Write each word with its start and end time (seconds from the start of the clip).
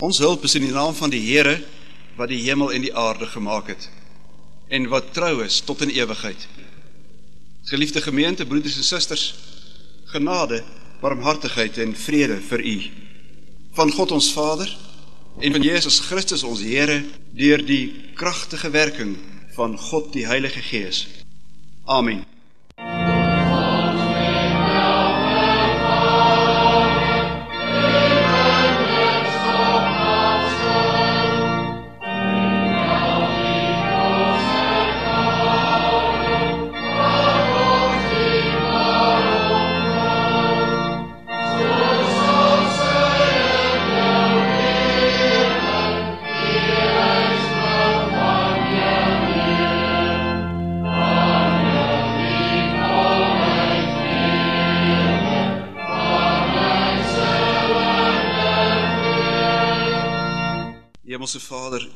Ons 0.00 0.18
hulp 0.18 0.44
is 0.48 0.54
in 0.56 0.64
die 0.64 0.72
naam 0.72 0.94
van 0.96 1.12
die 1.12 1.20
Here 1.20 1.58
wat 2.16 2.30
die 2.32 2.40
hemel 2.40 2.72
en 2.72 2.84
die 2.86 2.94
aarde 2.96 3.28
gemaak 3.28 3.68
het 3.68 3.88
en 4.70 4.86
wat 4.88 5.10
trou 5.12 5.42
is 5.44 5.58
tot 5.66 5.82
in 5.82 5.90
ewigheid. 5.90 6.46
Geliefde 7.66 8.00
gemeente, 8.00 8.46
broeders 8.46 8.76
en 8.78 8.86
susters, 8.86 9.24
genade, 10.12 10.62
barmhartigheid 11.02 11.78
en 11.82 11.96
vrede 11.96 12.38
vir 12.48 12.64
u 12.64 12.76
van 13.76 13.92
God 13.92 14.14
ons 14.16 14.32
Vader 14.32 14.70
en 15.40 15.52
van 15.52 15.62
Jesus 15.62 16.00
Christus 16.06 16.46
ons 16.46 16.62
Here 16.64 17.02
deur 17.36 17.62
die 17.66 18.12
kragtige 18.16 18.70
werking 18.70 19.16
van 19.56 19.76
God 19.78 20.12
die 20.16 20.26
Heilige 20.26 20.62
Gees. 20.64 21.06
Amen. 21.84 22.24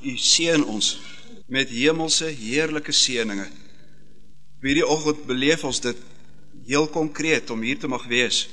U 0.05 0.17
seën 0.21 0.65
ons 0.69 0.99
met 1.49 1.69
hemelse 1.69 2.27
heerlike 2.37 2.92
seëninge. 2.92 3.47
Hierdie 4.65 4.84
oggend 4.87 5.25
beleef 5.28 5.65
ons 5.65 5.81
dit 5.81 6.01
heel 6.69 6.87
konkreet 6.92 7.51
om 7.53 7.65
hier 7.65 7.78
te 7.81 7.89
mag 7.89 8.05
wees. 8.09 8.45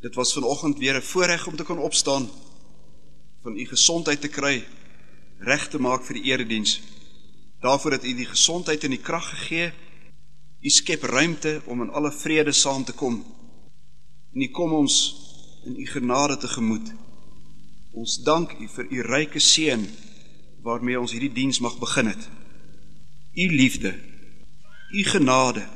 Dit 0.00 0.16
was 0.16 0.32
vanoggend 0.32 0.78
weer 0.78 0.96
'n 0.96 1.08
voorreg 1.12 1.46
om 1.46 1.56
te 1.56 1.64
kan 1.64 1.78
opstaan, 1.78 2.28
van 3.42 3.56
U 3.56 3.64
gesondheid 3.66 4.20
te 4.20 4.28
kry, 4.28 4.64
reg 5.38 5.68
te 5.68 5.78
maak 5.78 6.04
vir 6.04 6.14
die 6.14 6.32
erediens. 6.32 6.80
Daarvoor 7.60 7.92
het 7.92 8.04
U 8.04 8.14
die 8.14 8.26
gesondheid 8.26 8.84
en 8.84 8.90
die 8.90 9.04
krag 9.08 9.28
gegee. 9.28 9.72
U 10.60 10.68
skep 10.68 11.02
ruimte 11.02 11.62
om 11.64 11.82
in 11.82 11.90
alle 11.90 12.12
vrede 12.12 12.52
saam 12.52 12.84
te 12.84 12.92
kom. 12.92 13.24
En 14.34 14.40
U 14.40 14.48
kom 14.48 14.72
ons 14.72 15.16
in 15.64 15.80
U 15.80 15.86
genade 15.86 16.36
tegemoet. 16.36 16.92
Ons 17.92 18.22
dank 18.22 18.52
U 18.52 18.68
vir 18.68 18.86
U 18.90 19.00
ryke 19.02 19.38
seën 19.38 19.88
waarmee 20.62 21.00
ons 21.00 21.12
hierdie 21.12 21.32
diens 21.32 21.60
mag 21.60 21.78
begin 21.78 22.06
het. 22.06 22.28
U 23.34 23.46
liefde, 23.56 23.94
U 24.90 25.04
genade 25.04 25.66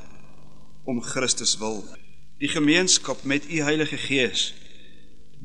om 0.84 1.02
Christus 1.02 1.56
wil. 1.58 1.84
Die 2.38 2.48
gemeenskap 2.48 3.22
met 3.24 3.46
U 3.50 3.60
Heilige 3.62 3.96
Gees 3.96 4.54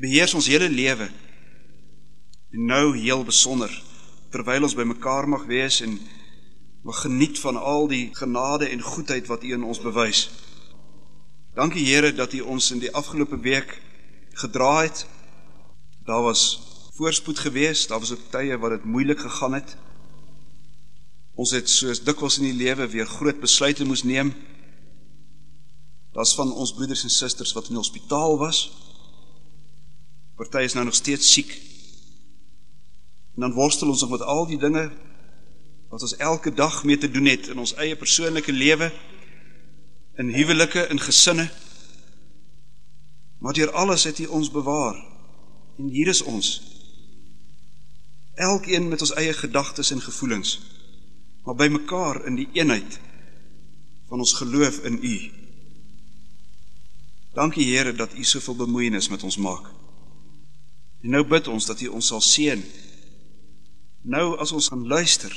beheers 0.00 0.34
ons 0.34 0.48
hele 0.48 0.68
lewe. 0.68 1.10
En 2.50 2.64
nou 2.66 2.96
heel 2.96 3.24
besonder 3.24 3.70
terwyl 4.30 4.62
ons 4.62 4.74
bymekaar 4.74 5.28
mag 5.28 5.44
wees 5.50 5.80
en 5.84 5.98
mag 6.82 7.00
geniet 7.02 7.38
van 7.38 7.56
al 7.56 7.88
die 7.90 8.08
genade 8.16 8.68
en 8.68 8.82
goedheid 8.82 9.26
wat 9.26 9.42
U 9.44 9.52
in 9.52 9.62
ons 9.62 9.80
bewys. 9.80 10.30
Dankie 11.54 11.86
Here 11.86 12.12
dat 12.14 12.34
U 12.34 12.40
ons 12.40 12.70
in 12.70 12.82
die 12.82 12.92
afgelope 12.94 13.38
week 13.40 13.78
gedra 14.34 14.82
het 14.82 15.06
Daar 16.10 16.22
was 16.22 16.69
voorspoed 17.00 17.38
geweest, 17.38 17.88
daar 17.88 17.98
was 17.98 18.12
ook 18.12 18.28
tye 18.30 18.58
wat 18.60 18.70
dit 18.70 18.84
moeilik 18.84 19.20
gegaan 19.20 19.54
het. 19.56 19.76
Ons 21.34 21.54
het 21.56 21.68
soos 21.72 22.02
dikwels 22.04 22.36
in 22.38 22.50
die 22.50 22.58
lewe 22.58 22.88
weer 22.92 23.06
groot 23.08 23.38
besluite 23.40 23.86
moes 23.88 24.02
neem. 24.04 24.34
Daar's 26.12 26.34
van 26.36 26.52
ons 26.52 26.74
broeders 26.76 27.02
en 27.06 27.12
susters 27.14 27.54
wat 27.56 27.70
in 27.70 27.78
die 27.78 27.80
hospitaal 27.80 28.36
was. 28.38 28.58
Party 30.36 30.66
is 30.66 30.76
nou 30.76 30.84
nog 30.84 30.98
steeds 30.98 31.30
siek. 31.32 31.54
En 33.34 33.46
dan 33.46 33.56
worstel 33.56 33.88
ons 33.88 34.04
nog 34.04 34.10
met 34.10 34.26
al 34.34 34.44
die 34.50 34.58
dinge 34.60 34.90
wat 35.88 36.04
ons 36.04 36.16
elke 36.16 36.52
dag 36.54 36.82
mee 36.84 36.98
te 36.98 37.10
doen 37.10 37.30
het 37.30 37.48
in 37.48 37.58
ons 37.58 37.72
eie 37.80 37.96
persoonlike 37.96 38.52
lewe, 38.52 38.90
in 40.20 40.34
huwelike, 40.36 40.84
in 40.92 41.00
gesinne. 41.00 41.48
Maar 43.38 43.56
deur 43.56 43.72
alles 43.72 44.04
het 44.04 44.20
U 44.20 44.26
ons 44.26 44.52
bewaar. 44.52 45.00
En 45.78 45.88
hier 45.88 46.12
is 46.12 46.22
ons. 46.22 46.52
Elkeen 48.40 48.88
met 48.88 49.02
ons 49.04 49.12
eie 49.20 49.32
gedagtes 49.36 49.90
en 49.92 50.00
gevoelens, 50.00 50.54
maar 51.44 51.58
by 51.60 51.66
mekaar 51.68 52.22
in 52.24 52.38
die 52.38 52.48
eenheid 52.56 52.96
van 54.08 54.22
ons 54.24 54.32
geloof 54.38 54.78
in 54.88 54.96
U. 55.04 55.16
Dankie 57.36 57.66
Here 57.68 57.92
dat 57.92 58.14
U 58.16 58.24
soveel 58.24 58.56
bemoeienis 58.56 59.08
met 59.12 59.22
ons 59.22 59.36
maak. 59.36 59.66
En 61.04 61.12
nou 61.12 61.20
bid 61.28 61.48
ons 61.52 61.66
dat 61.68 61.80
U 61.84 61.90
ons 61.98 62.06
sal 62.12 62.22
seën. 62.24 62.62
Nou 64.08 64.38
as 64.40 64.52
ons 64.56 64.68
gaan 64.72 64.86
luister, 64.88 65.34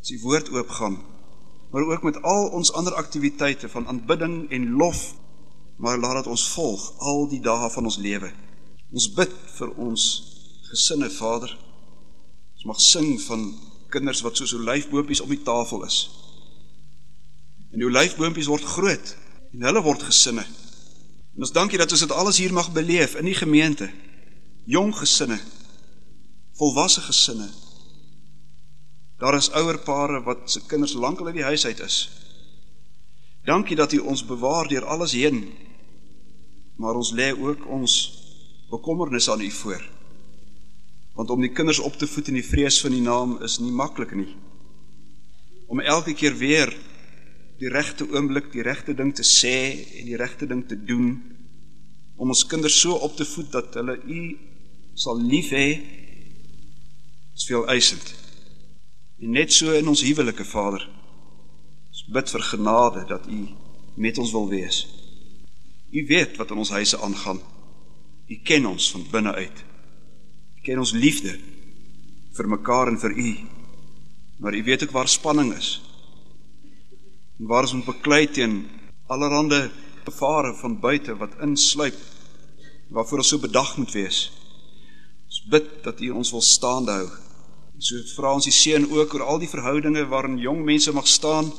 as 0.00 0.10
die 0.10 0.18
woord 0.20 0.50
oopgaan, 0.50 0.98
maar 1.70 1.86
ook 1.86 2.02
met 2.02 2.18
al 2.22 2.48
ons 2.50 2.72
ander 2.74 2.94
aktiwiteite 2.98 3.70
van 3.70 3.86
aanbidding 3.86 4.50
en 4.50 4.72
lof, 4.80 5.14
maar 5.78 5.98
laat 5.98 6.24
dit 6.24 6.32
ons 6.34 6.48
volg 6.56 6.90
al 6.98 7.28
die 7.30 7.40
dae 7.42 7.70
van 7.70 7.86
ons 7.86 8.00
lewe. 8.02 8.32
Ons 8.90 9.06
bid 9.14 9.38
vir 9.54 9.70
ons 9.86 10.08
gesinne, 10.70 11.10
Vader. 11.10 11.54
Ons 12.64 12.70
mag 12.72 12.80
sing 12.80 13.18
van 13.20 13.42
kinders 13.92 14.22
wat 14.24 14.38
soos 14.40 14.54
olyfboontjies 14.56 15.20
op 15.20 15.28
die 15.28 15.42
tafel 15.44 15.82
is. 15.84 15.98
En 17.68 17.82
die 17.82 17.84
olyfboontjies 17.84 18.48
word 18.48 18.64
groot 18.64 19.10
en 19.52 19.66
hulle 19.68 19.82
word 19.84 20.06
gesinne. 20.08 20.46
En 21.36 21.44
ons 21.44 21.52
dankie 21.52 21.76
dat 21.76 21.92
ons 21.92 22.00
dit 22.06 22.14
alles 22.16 22.38
hier 22.40 22.54
mag 22.56 22.70
beleef 22.72 23.18
in 23.20 23.28
die 23.28 23.36
gemeente. 23.36 23.90
Jong 24.64 24.94
gesinne, 24.96 25.36
volwasse 26.56 27.04
gesinne. 27.04 27.50
Daar 29.20 29.36
is 29.36 29.50
ouer 29.52 29.82
pare 29.84 30.22
wat 30.24 30.48
se 30.48 30.64
kinders 30.64 30.96
lankal 30.96 31.28
uit 31.28 31.42
die 31.42 31.50
huis 31.50 31.66
uit 31.68 31.82
is. 31.84 31.98
Dankie 33.44 33.76
dat 33.76 33.92
U 33.92 34.00
ons 34.08 34.24
bewaar 34.24 34.72
deur 34.72 34.88
alles 34.88 35.12
heen. 35.12 35.50
Maar 36.80 36.96
ons 36.96 37.12
lê 37.12 37.28
ook 37.36 37.68
ons 37.68 37.98
bekommernis 38.72 39.28
aan 39.28 39.44
u 39.44 39.50
voor. 39.50 39.84
Want 41.14 41.30
om 41.30 41.40
die 41.40 41.52
kinders 41.54 41.78
op 41.78 41.96
te 41.98 42.06
voed 42.10 42.28
in 42.28 42.40
die 42.40 42.46
vrees 42.46 42.80
van 42.82 42.94
die 42.94 43.04
naam 43.04 43.36
is 43.42 43.58
nie 43.62 43.72
maklik 43.72 44.14
nie. 44.18 44.32
Om 45.70 45.80
elke 45.80 46.14
keer 46.14 46.34
weer 46.38 46.72
die 47.58 47.70
regte 47.70 48.06
oomblik, 48.10 48.50
die 48.52 48.64
regte 48.66 48.94
ding 48.98 49.14
te 49.14 49.22
sê 49.22 49.56
en 50.00 50.08
die 50.10 50.18
regte 50.18 50.46
ding 50.50 50.64
te 50.68 50.76
doen 50.76 51.14
om 52.16 52.30
ons 52.30 52.46
kinders 52.46 52.76
so 52.80 52.98
op 53.02 53.16
te 53.16 53.26
voed 53.26 53.50
dat 53.54 53.74
hulle 53.78 53.96
u 54.06 54.20
sal 54.94 55.18
lief 55.18 55.50
hê 55.54 55.68
is 57.34 57.46
veel 57.48 57.66
eisend. 57.70 58.14
En 59.18 59.34
net 59.34 59.52
so 59.52 59.72
in 59.74 59.88
ons 59.90 60.02
huwelike 60.06 60.44
Vader. 60.46 60.84
Ons 61.90 62.04
bid 62.14 62.30
vir 62.34 62.46
genade 62.50 63.04
dat 63.10 63.26
u 63.30 63.40
met 63.94 64.18
ons 64.18 64.32
wil 64.34 64.48
wees. 64.50 64.84
U 65.94 66.06
weet 66.06 66.36
wat 66.38 66.50
in 66.50 66.62
ons 66.62 66.74
huise 66.74 66.98
aangaan. 66.98 67.40
U 68.26 68.36
ken 68.42 68.66
ons 68.66 68.90
van 68.94 69.06
binne 69.10 69.34
uit. 69.34 69.64
Ken 70.64 70.80
ons 70.80 70.94
liefde 70.96 71.34
vir 72.34 72.48
mekaar 72.48 72.88
en 72.88 72.96
vir 73.00 73.12
U. 73.12 73.32
Maar 74.40 74.56
U 74.56 74.62
weet 74.64 74.86
ook 74.86 74.94
waar 74.96 75.08
spanning 75.08 75.52
is. 75.52 75.76
En 77.38 77.50
waar 77.50 77.68
ons 77.68 77.74
moet 77.76 77.90
beklei 77.90 78.24
teen 78.32 78.62
allerlei 79.12 79.68
gevare 80.04 80.54
van 80.60 80.80
buite 80.80 81.16
wat 81.20 81.36
insluip 81.44 81.96
waarvoor 82.88 83.20
ons 83.20 83.28
so 83.34 83.42
bedag 83.42 83.76
moet 83.76 83.92
wees. 83.92 84.18
Ons 85.28 85.44
bid 85.52 85.68
dat 85.84 86.00
U 86.00 86.10
ons 86.10 86.32
wil 86.32 86.44
staande 86.44 86.96
hou. 86.96 87.08
So 87.78 88.00
vra 88.16 88.32
ons 88.32 88.48
die 88.48 88.54
seën 88.54 88.86
ook 88.88 89.14
oor 89.14 89.24
al 89.34 89.40
die 89.42 89.50
verhoudinge 89.50 90.04
waarin 90.08 90.38
jong 90.40 90.62
mense 90.64 90.92
mag 90.96 91.08
staan, 91.10 91.50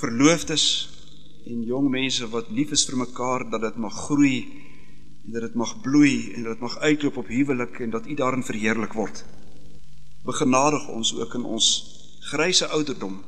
verloofdes 0.00 0.64
en 1.46 1.62
jong 1.68 1.90
mense 1.90 2.26
wat 2.32 2.50
lief 2.50 2.72
is 2.74 2.86
vir 2.88 2.98
mekaar 3.04 3.46
dat 3.50 3.62
dit 3.62 3.76
mag 3.78 3.94
groei 4.08 4.38
en 5.28 5.34
dat 5.34 5.42
dit 5.42 5.54
mag 5.54 5.80
bloei 5.80 6.32
en 6.32 6.42
dat 6.42 6.52
dit 6.52 6.60
mag 6.60 6.78
uitloop 6.78 7.16
op 7.16 7.26
huwelik 7.26 7.78
en 7.78 7.90
dat 7.90 8.06
U 8.06 8.14
daarin 8.14 8.44
verheerlik 8.44 8.92
word. 8.92 9.24
Begenadig 10.24 10.88
ons 10.88 11.14
ook 11.14 11.34
in 11.34 11.44
ons 11.44 11.66
grysse 12.20 12.66
ouderdom 12.66 13.24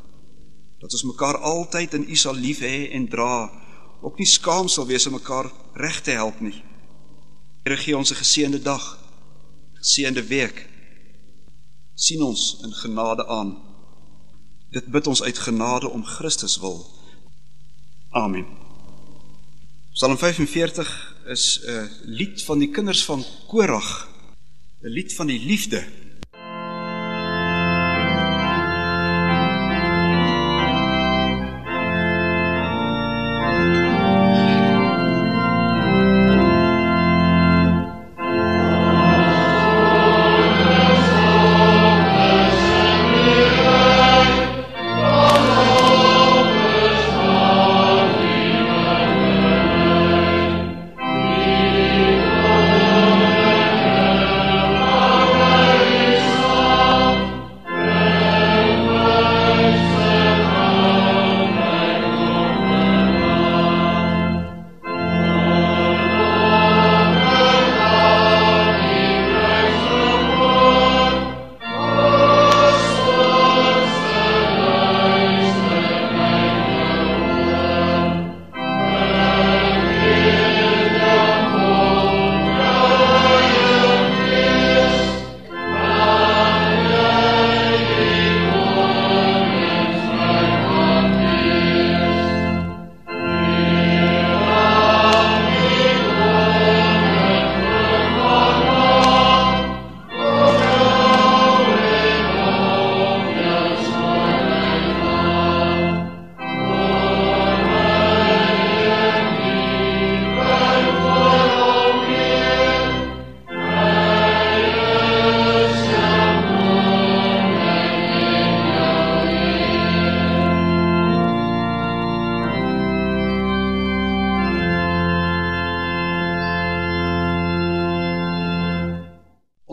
dat 0.79 0.93
ons 0.93 1.03
mekaar 1.03 1.37
altyd 1.37 1.95
in 1.95 2.09
U 2.09 2.17
sal 2.17 2.35
lief 2.35 2.59
hê 2.65 2.89
en 2.97 3.09
dra, 3.09 3.51
ook 4.01 4.17
nie 4.19 4.27
skaam 4.27 4.69
sal 4.69 4.87
wees 4.87 5.07
om 5.07 5.13
mekaar 5.13 5.53
reg 5.73 6.01
te 6.01 6.17
help 6.17 6.41
nie. 6.41 6.65
Here 7.65 7.77
gee 7.77 7.97
ons 7.97 8.11
'n 8.11 8.23
geseënde 8.23 8.63
dag, 8.63 8.99
geseënde 9.75 10.27
week. 10.27 10.69
sien 11.95 12.23
ons 12.23 12.61
in 12.63 12.73
genade 12.73 13.27
aan. 13.27 13.59
Dit 14.71 14.87
bid 14.87 15.07
ons 15.07 15.23
uit 15.23 15.39
genade 15.39 15.89
om 15.89 16.05
Christus 16.05 16.59
wil. 16.59 16.87
Amen. 18.11 18.47
Psalm 19.93 20.17
45 20.17 21.10
is 21.31 21.61
'n 21.65 21.89
lied 22.05 22.43
van 22.43 22.59
die 22.59 22.71
kinders 22.71 23.05
van 23.05 23.25
Korag. 23.47 24.09
'n 24.83 24.89
lied 24.89 25.13
van 25.15 25.27
die 25.27 25.41
liefde. 25.45 25.85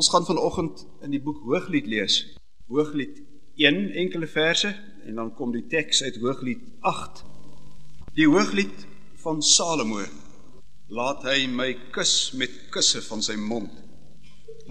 Ons 0.07 0.15
gaan 0.15 0.36
vanoggend 0.36 0.86
in 1.04 1.12
die 1.12 1.19
boek 1.19 1.42
Hooglied 1.44 1.88
lees. 1.92 2.13
Hooglied 2.71 3.18
1 3.59 3.89
enkele 3.92 4.27
verse 4.31 4.69
en 5.04 5.19
dan 5.19 5.33
kom 5.36 5.51
die 5.51 5.65
teks 5.68 6.00
uit 6.04 6.21
Hooglied 6.24 6.62
8. 6.80 7.25
Die 8.15 8.30
Hooglied 8.31 8.86
van 9.25 9.44
Salomo. 9.44 10.06
Laat 10.88 11.27
hy 11.27 11.50
my 11.51 11.74
kus 11.92 12.31
met 12.39 12.56
kusse 12.71 13.04
van 13.09 13.19
sy 13.19 13.36
mond. 13.36 13.83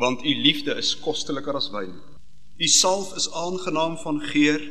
Want 0.00 0.24
u 0.24 0.34
liefde 0.40 0.72
is 0.80 0.96
kosteliker 1.04 1.60
as 1.60 1.68
wyn. 1.76 1.92
U 2.56 2.72
salf 2.78 3.12
is 3.20 3.28
aangenaam 3.36 4.00
van 4.08 4.24
geur. 4.32 4.64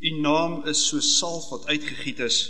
U 0.00 0.16
naam 0.26 0.64
is 0.66 0.88
so 0.90 0.98
salf 0.98 1.52
wat 1.54 1.70
uitgegiet 1.70 2.26
is. 2.26 2.48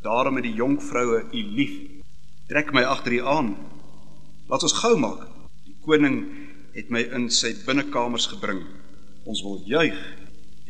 Daarom 0.00 0.40
het 0.40 0.48
die 0.48 0.56
jong 0.56 0.80
vroue 0.80 1.26
u 1.28 1.48
lief. 1.60 1.80
Trek 2.48 2.72
my 2.72 2.88
agter 2.88 3.20
u 3.20 3.26
aan. 3.36 3.58
Laat 4.48 4.64
ons 4.64 4.80
gou 4.80 4.96
maak 4.96 5.34
koning 5.88 6.18
het 6.76 6.90
my 6.92 7.00
in 7.16 7.28
sy 7.32 7.54
binnekamers 7.64 8.28
gebring. 8.34 8.60
Ons 9.28 9.40
wil 9.44 9.62
juig 9.68 9.96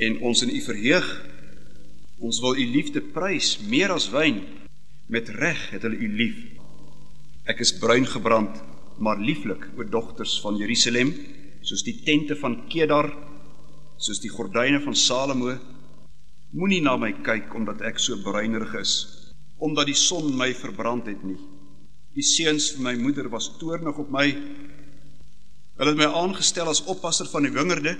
en 0.07 0.21
ons 0.31 0.45
in 0.47 0.53
u 0.55 0.61
verheug. 0.63 1.09
Ons 2.23 2.39
wil 2.43 2.59
u 2.59 2.67
liefde 2.77 3.03
prys 3.15 3.57
meer 3.67 3.95
as 3.95 4.09
wyn. 4.15 4.41
Met 5.11 5.31
reg 5.35 5.59
het 5.73 5.85
hulle 5.87 5.99
u 5.99 6.09
lief. 6.21 6.39
Ek 7.49 7.63
is 7.65 7.75
bruin 7.81 8.07
gebrand, 8.07 8.59
maar 9.01 9.19
lieflik 9.19 9.71
o 9.79 9.87
dogters 9.87 10.37
van 10.45 10.59
Jerusalem, 10.61 11.15
soos 11.65 11.85
die 11.87 11.97
tente 12.05 12.37
van 12.39 12.61
Kedar, 12.69 13.09
soos 13.99 14.21
die 14.23 14.31
gordyne 14.31 14.83
van 14.85 14.97
Salomo. 14.99 15.55
Moenie 16.53 16.83
na 16.85 16.97
my 17.01 17.13
kyk 17.25 17.55
omdat 17.57 17.83
ek 17.89 18.01
so 18.03 18.19
bruinerig 18.25 18.75
is, 18.81 18.93
omdat 19.65 19.89
die 19.91 19.97
son 19.99 20.31
my 20.37 20.51
verbrand 20.57 21.09
het 21.11 21.25
nie. 21.25 21.39
Die 22.17 22.27
seuns 22.27 22.73
van 22.77 22.89
my 22.89 22.95
moeder 23.01 23.29
was 23.33 23.51
toornig 23.61 23.99
op 24.01 24.13
my 24.13 24.29
Hulle 25.79 25.93
het 25.95 26.01
my 26.01 26.09
aangestel 26.11 26.67
as 26.67 26.83
oppasser 26.91 27.29
van 27.31 27.45
die 27.47 27.55
wingerde. 27.55 27.93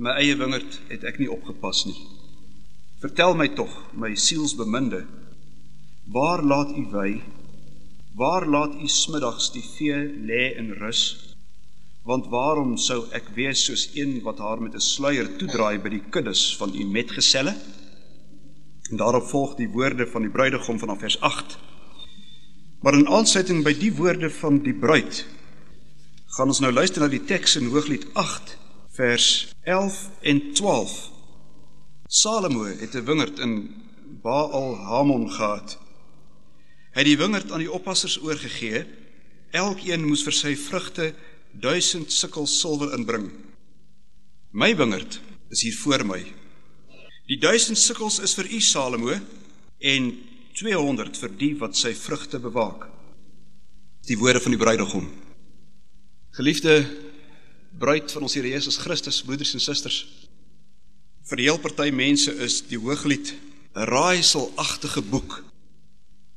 My 0.00 0.14
eie 0.16 0.36
wingerd 0.40 0.78
het 0.88 1.02
ek 1.04 1.18
nie 1.20 1.28
opgepas 1.28 1.82
nie. 1.84 1.96
Vertel 3.02 3.34
my 3.36 3.50
tog, 3.56 3.72
my 3.92 4.14
sielsbeminde, 4.16 5.02
waar 6.12 6.40
laat 6.44 6.72
u 6.72 6.86
wy? 6.92 7.10
Waar 8.16 8.46
laat 8.48 8.78
u 8.80 8.88
smiddags 8.88 9.50
die 9.52 9.64
vee 9.64 9.98
lê 10.28 10.46
in 10.60 10.72
rus? 10.80 11.02
Want 12.08 12.30
waarom 12.32 12.78
sou 12.80 13.02
ek 13.16 13.28
wees 13.36 13.60
soos 13.68 13.90
een 13.94 14.22
wat 14.24 14.40
haar 14.40 14.60
met 14.60 14.74
'n 14.74 14.80
sluier 14.80 15.28
toedraai 15.36 15.78
by 15.78 15.90
die 15.96 16.04
kuddes 16.10 16.56
van 16.56 16.72
u 16.74 16.84
metgeselle? 16.84 17.54
En 18.90 18.96
daarop 18.96 19.28
volg 19.28 19.54
die 19.56 19.68
woorde 19.68 20.06
van 20.06 20.22
die 20.22 20.32
bruidegom 20.32 20.78
van 20.78 20.98
vers 20.98 21.20
8. 21.20 21.58
Maar 22.80 22.94
in 22.94 23.08
aansluiting 23.08 23.64
by 23.64 23.74
die 23.78 23.92
woorde 23.92 24.30
van 24.30 24.62
die 24.62 24.74
bruid 24.74 25.26
gaan 26.40 26.48
ons 26.48 26.62
nou 26.64 26.70
luister 26.72 27.02
na 27.02 27.10
die 27.12 27.20
teks 27.28 27.58
in 27.58 27.66
Hooglied 27.68 28.06
8 28.16 28.54
vers 28.96 29.24
11 29.68 29.96
en 30.30 30.38
12. 30.56 30.94
Salomo 32.08 32.64
het 32.64 32.96
'n 32.96 33.04
wingerd 33.04 33.38
in 33.38 33.52
Baal 34.22 34.76
Hamon 34.76 35.28
gehad. 35.30 35.76
Hy 36.94 37.00
het 37.04 37.04
die 37.04 37.18
wingerd 37.20 37.52
aan 37.52 37.60
die 37.60 37.72
oppassers 37.72 38.16
oorgegee. 38.22 38.86
Elkeen 39.50 40.06
moes 40.06 40.22
vir 40.22 40.32
sy 40.32 40.56
vrugte 40.56 41.14
1000 41.52 42.12
sikkel 42.12 42.46
silwer 42.46 42.94
inbring. 42.96 43.30
My 44.50 44.76
wingerd 44.76 45.20
is 45.50 45.62
hier 45.62 45.76
voor 45.76 46.06
my. 46.06 46.24
Die 47.26 47.38
1000 47.38 47.78
sikkels 47.78 48.18
is 48.18 48.34
vir 48.34 48.48
u 48.50 48.60
Salomo 48.60 49.20
en 49.78 50.18
200 50.52 51.18
vir 51.18 51.36
die 51.36 51.56
wat 51.58 51.76
sy 51.76 51.94
vrugte 51.94 52.38
bewaak. 52.38 52.88
Die 54.06 54.18
woorde 54.18 54.40
van 54.40 54.50
die 54.50 54.60
bruidegom. 54.60 55.29
Geliefde 56.30 56.86
bruid 57.78 58.12
van 58.12 58.22
ons 58.22 58.34
Here 58.34 58.48
Jesus 58.48 58.76
Christus, 58.76 59.22
broeders 59.22 59.52
en 59.52 59.60
susters. 59.60 60.04
Vir 61.26 61.40
die 61.40 61.46
heel 61.48 61.58
party 61.58 61.88
mense 61.90 62.30
is 62.38 62.60
die 62.70 62.78
Hooglied 62.78 63.32
'n 63.74 63.88
raaiselagtige 63.90 65.02
boek. 65.02 65.42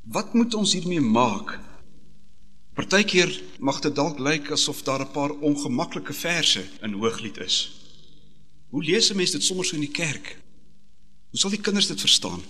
Wat 0.01 0.33
moet 0.33 0.53
ons 0.53 0.73
hiermee 0.73 1.01
maak? 1.01 1.59
Partykeer 2.73 3.41
mag 3.59 3.79
dit 3.81 3.95
dalk 3.95 4.19
lyk 4.19 4.51
asof 4.51 4.81
daar 4.81 5.05
'n 5.05 5.12
paar 5.12 5.29
ongemaklike 5.29 6.13
verse 6.13 6.65
in 6.81 6.93
Hooglied 6.93 7.38
is. 7.38 7.71
Hoe 8.69 8.83
lees 8.83 9.12
'n 9.12 9.15
mens 9.15 9.31
dit 9.31 9.43
sommer 9.43 9.65
so 9.65 9.75
in 9.75 9.85
die 9.85 9.91
kerk? 9.91 10.38
Hoe 11.29 11.39
sal 11.39 11.50
die 11.50 11.62
kinders 11.62 11.88
dit 11.88 12.00
verstaan? 12.00 12.41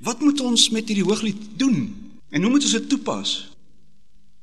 Wat 0.00 0.20
moet 0.20 0.40
ons 0.40 0.68
met 0.70 0.88
hierdie 0.88 1.04
Hooglied 1.04 1.58
doen? 1.58 2.12
En 2.28 2.42
hoe 2.42 2.50
moet 2.50 2.62
ons 2.62 2.72
dit 2.72 2.88
toepas? 2.88 3.55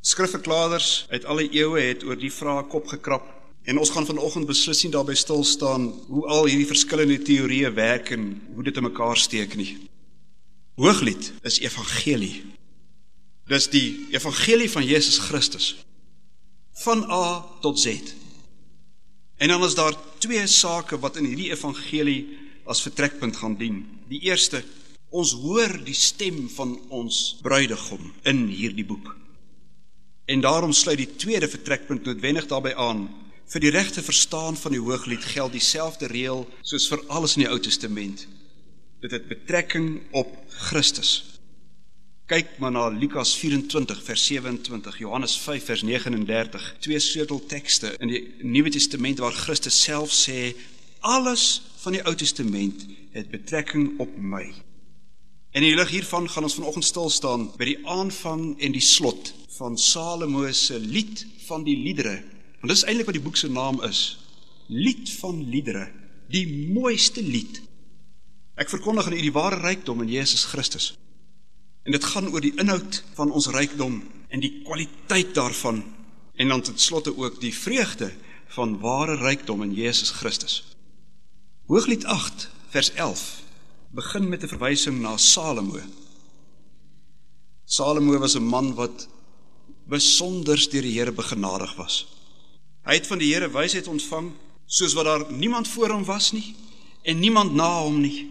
Skrifverklaarders 0.03 1.05
uit 1.09 1.25
alle 1.25 1.45
eeue 1.47 1.79
het 1.79 2.01
oor 2.03 2.17
die 2.19 2.31
vraag 2.31 2.67
kop 2.67 2.89
gekrap 2.91 3.29
en 3.63 3.77
ons 3.79 3.91
gaan 3.95 4.07
vanoggend 4.07 4.49
beslis 4.49 4.81
nie 4.83 4.91
daarbey 4.91 5.15
stil 5.15 5.45
staan 5.47 5.85
hoe 6.09 6.25
al 6.27 6.49
hierdie 6.49 6.67
verskillende 6.67 7.21
teorieë 7.23 7.71
werk 7.77 8.11
en 8.11 8.25
hoe 8.51 8.65
dit 8.67 8.75
in 8.75 8.83
mekaar 8.83 9.15
steek 9.17 9.55
nie. 9.55 9.77
Hooglied 10.75 11.29
is 11.47 11.61
evangelie. 11.63 12.43
Dis 13.47 13.69
die 13.71 14.09
evangelie 14.11 14.67
van 14.75 14.83
Jesus 14.83 15.21
Christus 15.23 15.71
van 16.83 17.05
A 17.07 17.39
tot 17.63 17.79
Z. 17.79 17.95
En 19.39 19.55
dan 19.55 19.63
is 19.63 19.79
daar 19.79 19.95
twee 20.19 20.43
sake 20.47 20.99
wat 20.99 21.15
in 21.15 21.31
hierdie 21.31 21.51
evangelie 21.55 22.27
as 22.67 22.83
vertrekpunt 22.83 23.39
gaan 23.39 23.55
dien. 23.55 23.83
Die 24.11 24.25
eerste, 24.27 24.65
ons 25.15 25.31
hoor 25.39 25.79
die 25.85 25.95
stem 25.95 26.49
van 26.57 26.75
ons 26.89 27.37
bruidegom 27.45 28.11
in 28.27 28.47
hierdie 28.51 28.87
boek. 28.87 29.13
En 30.25 30.41
daarom 30.41 30.71
sluit 30.71 30.97
die 30.97 31.15
tweede 31.15 31.49
vertrekpunt 31.49 32.05
noodwendig 32.05 32.47
daarbey 32.47 32.75
aan. 32.75 33.09
Vir 33.51 33.59
die 33.59 33.73
regte 33.75 34.03
verstaan 34.03 34.55
van 34.57 34.71
die 34.71 34.79
Hooglied 34.79 35.25
geld 35.33 35.51
dieselfde 35.51 36.07
reël 36.07 36.45
soos 36.61 36.87
vir 36.87 37.03
alles 37.07 37.35
in 37.35 37.43
die 37.43 37.51
Ou 37.51 37.59
Testament. 37.59 38.27
Dit 39.03 39.11
het 39.11 39.27
betrekking 39.27 40.01
op 40.11 40.31
Christus. 40.69 41.33
Kyk 42.31 42.55
maar 42.57 42.71
na 42.71 42.87
Lukas 42.87 43.35
24 43.35 43.99
vers 44.03 44.25
27, 44.25 44.97
Johannes 44.97 45.35
5 45.43 45.65
vers 45.65 45.81
39, 45.83 46.75
twee 46.79 46.99
sleuteltekste 46.99 47.91
in 47.99 48.07
die 48.07 48.21
Nuwe 48.47 48.71
Testament 48.71 49.19
waar 49.19 49.35
Christus 49.35 49.81
self 49.83 50.15
sê 50.15 50.53
alles 51.03 51.61
van 51.83 51.97
die 51.97 52.03
Ou 52.07 52.15
Testament 52.15 52.85
het 53.11 53.27
betrekking 53.29 53.99
op 53.99 54.15
my. 54.15 54.47
In 55.53 55.61
die 55.61 55.75
lig 55.77 55.91
hiervan 55.93 56.25
gaan 56.29 56.47
ons 56.47 56.55
vanoggend 56.57 56.85
stil 56.85 57.11
staan 57.13 57.43
by 57.59 57.67
die 57.67 57.81
aanvang 57.85 58.55
en 58.57 58.73
die 58.73 58.81
slot 58.81 59.35
van 59.53 59.75
Salomo 59.77 60.47
se 60.49 60.79
lied 60.81 61.27
van 61.45 61.61
die 61.67 61.75
liedere. 61.77 62.15
Want 62.63 62.73
dis 62.73 62.81
eintlik 62.87 63.11
wat 63.11 63.19
die 63.19 63.21
boek 63.21 63.37
se 63.37 63.51
naam 63.53 63.77
is. 63.85 63.99
Lied 64.73 65.11
van 65.19 65.43
liedere, 65.53 65.83
die 66.33 66.47
mooiste 66.73 67.21
lied. 67.21 67.59
Ek 68.57 68.71
verkondig 68.73 69.05
aan 69.05 69.17
u 69.19 69.21
die 69.21 69.35
ware 69.35 69.61
rykdom 69.61 70.01
in 70.01 70.09
Jesus 70.09 70.47
Christus. 70.49 70.95
En 71.85 71.93
dit 71.93 72.09
gaan 72.15 72.31
oor 72.33 72.41
die 72.41 72.55
inhoud 72.57 73.03
van 73.13 73.29
ons 73.29 73.51
rykdom 73.53 74.01
en 74.33 74.41
die 74.41 74.63
kwaliteit 74.65 75.35
daarvan 75.37 75.83
en 76.33 76.49
dan 76.49 76.65
ten 76.65 76.81
slotte 76.81 77.13
ook 77.13 77.37
die 77.43 77.53
vreugde 77.53 78.09
van 78.57 78.79
ware 78.81 79.21
rykdom 79.21 79.61
in 79.61 79.77
Jesus 79.77 80.15
Christus. 80.17 80.63
Hooglied 81.69 82.09
8 82.09 82.49
vers 82.73 82.93
11 82.97 83.42
begin 83.93 84.29
met 84.29 84.43
'n 84.43 84.47
verwysing 84.47 84.99
na 84.99 85.17
Salomo. 85.17 85.79
Salomo 87.65 88.17
was 88.17 88.35
'n 88.35 88.43
man 88.43 88.73
wat 88.73 89.07
besonder 89.87 90.57
deur 90.71 90.81
die 90.81 90.99
Here 90.99 91.11
begenadig 91.11 91.75
was. 91.75 92.07
Hy 92.83 92.93
het 92.93 93.07
van 93.07 93.17
die 93.17 93.33
Here 93.33 93.51
wysheid 93.51 93.87
ontvang 93.87 94.31
soos 94.65 94.93
wat 94.93 95.05
daar 95.05 95.31
niemand 95.31 95.67
voor 95.67 95.89
hom 95.89 96.05
was 96.05 96.31
nie 96.31 96.55
en 97.01 97.19
niemand 97.19 97.53
na 97.53 97.81
hom 97.81 98.01
nie. 98.01 98.29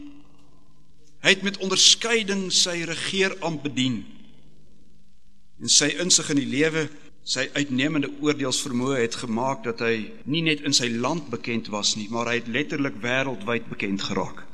Hy 1.20 1.28
het 1.28 1.42
met 1.42 1.58
onderskeiding 1.58 2.52
sy 2.52 2.82
regeeramp 2.82 3.62
bedien. 3.62 4.06
En 5.60 5.68
sy 5.68 5.86
insig 5.86 6.30
in 6.30 6.36
die 6.36 6.46
lewe, 6.46 6.90
sy 7.22 7.50
uitnemende 7.52 8.10
oordeelsvermoë 8.20 8.96
het 8.96 9.14
gemaak 9.14 9.62
dat 9.64 9.78
hy 9.78 10.12
nie 10.24 10.42
net 10.42 10.60
in 10.60 10.72
sy 10.72 10.88
land 10.88 11.30
bekend 11.30 11.68
was 11.68 11.94
nie, 11.94 12.08
maar 12.10 12.26
hy 12.26 12.34
het 12.34 12.48
letterlik 12.48 12.98
wêreldwyd 13.00 13.68
bekend 13.68 14.02
geraak. 14.02 14.51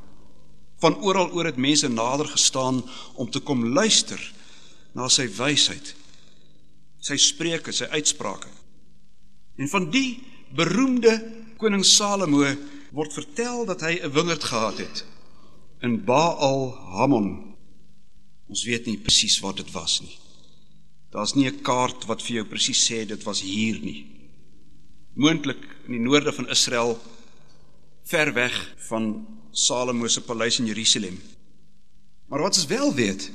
Van 0.79 0.97
oral 1.03 1.33
oor 1.35 1.49
het 1.51 1.57
mense 1.57 1.89
nader 1.89 2.29
gestaan 2.31 2.83
om 3.15 3.31
te 3.31 3.41
kom 3.41 3.65
luister 3.75 4.21
na 4.95 5.09
sy 5.09 5.27
wysheid, 5.31 5.95
sy 7.03 7.17
spreuke, 7.17 7.73
sy 7.73 7.89
uitsprake. 7.91 8.51
En 9.59 9.69
van 9.69 9.91
die 9.91 10.23
beroemde 10.55 11.15
koning 11.59 11.85
Salomo 11.85 12.47
word 12.95 13.13
vertel 13.13 13.67
dat 13.67 13.83
hy 13.83 13.99
'n 14.01 14.13
wingerd 14.13 14.45
gehad 14.45 14.79
het 14.79 15.05
in 15.83 16.05
Baal 16.05 16.73
Hamon. 16.95 17.55
Ons 18.49 18.65
weet 18.65 18.87
nie 18.87 18.99
presies 18.99 19.41
wat 19.41 19.57
dit 19.57 19.71
was 19.73 20.01
nie. 20.01 20.17
Daar's 21.11 21.35
nie 21.35 21.47
'n 21.47 21.63
kaart 21.63 22.07
wat 22.07 22.23
vir 22.23 22.37
jou 22.37 22.45
presies 22.45 22.91
sê 22.91 23.07
dit 23.07 23.23
was 23.25 23.41
hier 23.41 23.79
nie. 23.81 24.07
Moontlik 25.15 25.63
in 25.87 25.93
die 25.93 26.01
noorde 26.01 26.33
van 26.33 26.49
Israel, 26.49 27.01
ver 28.05 28.33
weg 28.33 28.75
van 28.89 29.27
Salomo 29.59 30.09
se 30.09 30.21
paleis 30.21 30.59
in 30.59 30.67
Jerusalem. 30.67 31.19
Maar 32.29 32.45
wat 32.45 32.57
ons 32.57 32.67
wel 32.67 32.95
weet, 32.95 33.31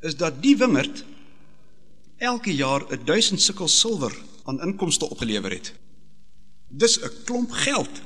is 0.00 0.16
dat 0.16 0.42
die 0.42 0.56
wingerd 0.56 1.04
elke 2.16 2.54
jaar 2.54 2.86
1000 3.04 3.42
sikkel 3.42 3.68
silwer 3.68 4.14
aan 4.44 4.62
inkomste 4.62 5.10
opgelewer 5.10 5.50
het. 5.50 5.72
Dis 6.68 7.00
'n 7.00 7.10
klomp 7.24 7.50
geld. 7.50 8.00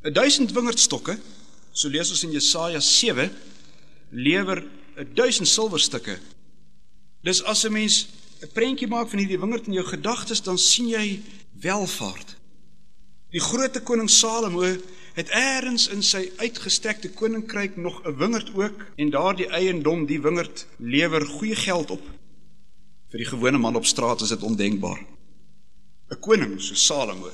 1000 0.00 0.52
wingerdstokke 0.52 1.18
So 1.72 1.88
lees 1.88 2.10
ons 2.12 2.22
in 2.26 2.34
Jesaja 2.36 2.80
7 2.84 3.30
lewer 4.12 4.60
1000 5.16 5.48
silwerstukke. 5.48 6.18
Dis 7.24 7.42
as 7.48 7.64
'n 7.64 7.72
mens 7.72 8.06
'n 8.42 8.52
prentjie 8.52 8.88
maak 8.88 9.08
van 9.08 9.18
hierdie 9.18 9.40
wingerd 9.40 9.66
in 9.66 9.72
jou 9.72 9.86
gedagtes, 9.86 10.42
dan 10.42 10.58
sien 10.58 10.88
jy 10.88 11.22
welvaart. 11.60 12.36
Die 13.30 13.40
groot 13.40 13.82
koning 13.82 14.10
Salomo 14.10 14.76
het 15.14 15.28
eers 15.28 15.88
in 15.88 16.02
sy 16.02 16.30
uitgestrekte 16.36 17.10
koninkryk 17.10 17.76
nog 17.76 18.02
'n 18.04 18.16
wingerd 18.16 18.54
ook 18.54 18.84
en 18.96 19.10
daardie 19.10 19.48
eiendom, 19.48 20.06
die 20.06 20.20
wingerd 20.20 20.66
lewer 20.78 21.26
goeie 21.26 21.56
geld 21.56 21.90
op. 21.90 22.02
Vir 23.10 23.18
die 23.18 23.28
gewone 23.28 23.58
man 23.58 23.76
op 23.76 23.86
straat 23.86 24.20
is 24.20 24.28
dit 24.28 24.42
ondenkbaar. 24.42 25.00
'n 26.10 26.20
Koning 26.20 26.60
so 26.60 26.74
Salomo 26.74 27.30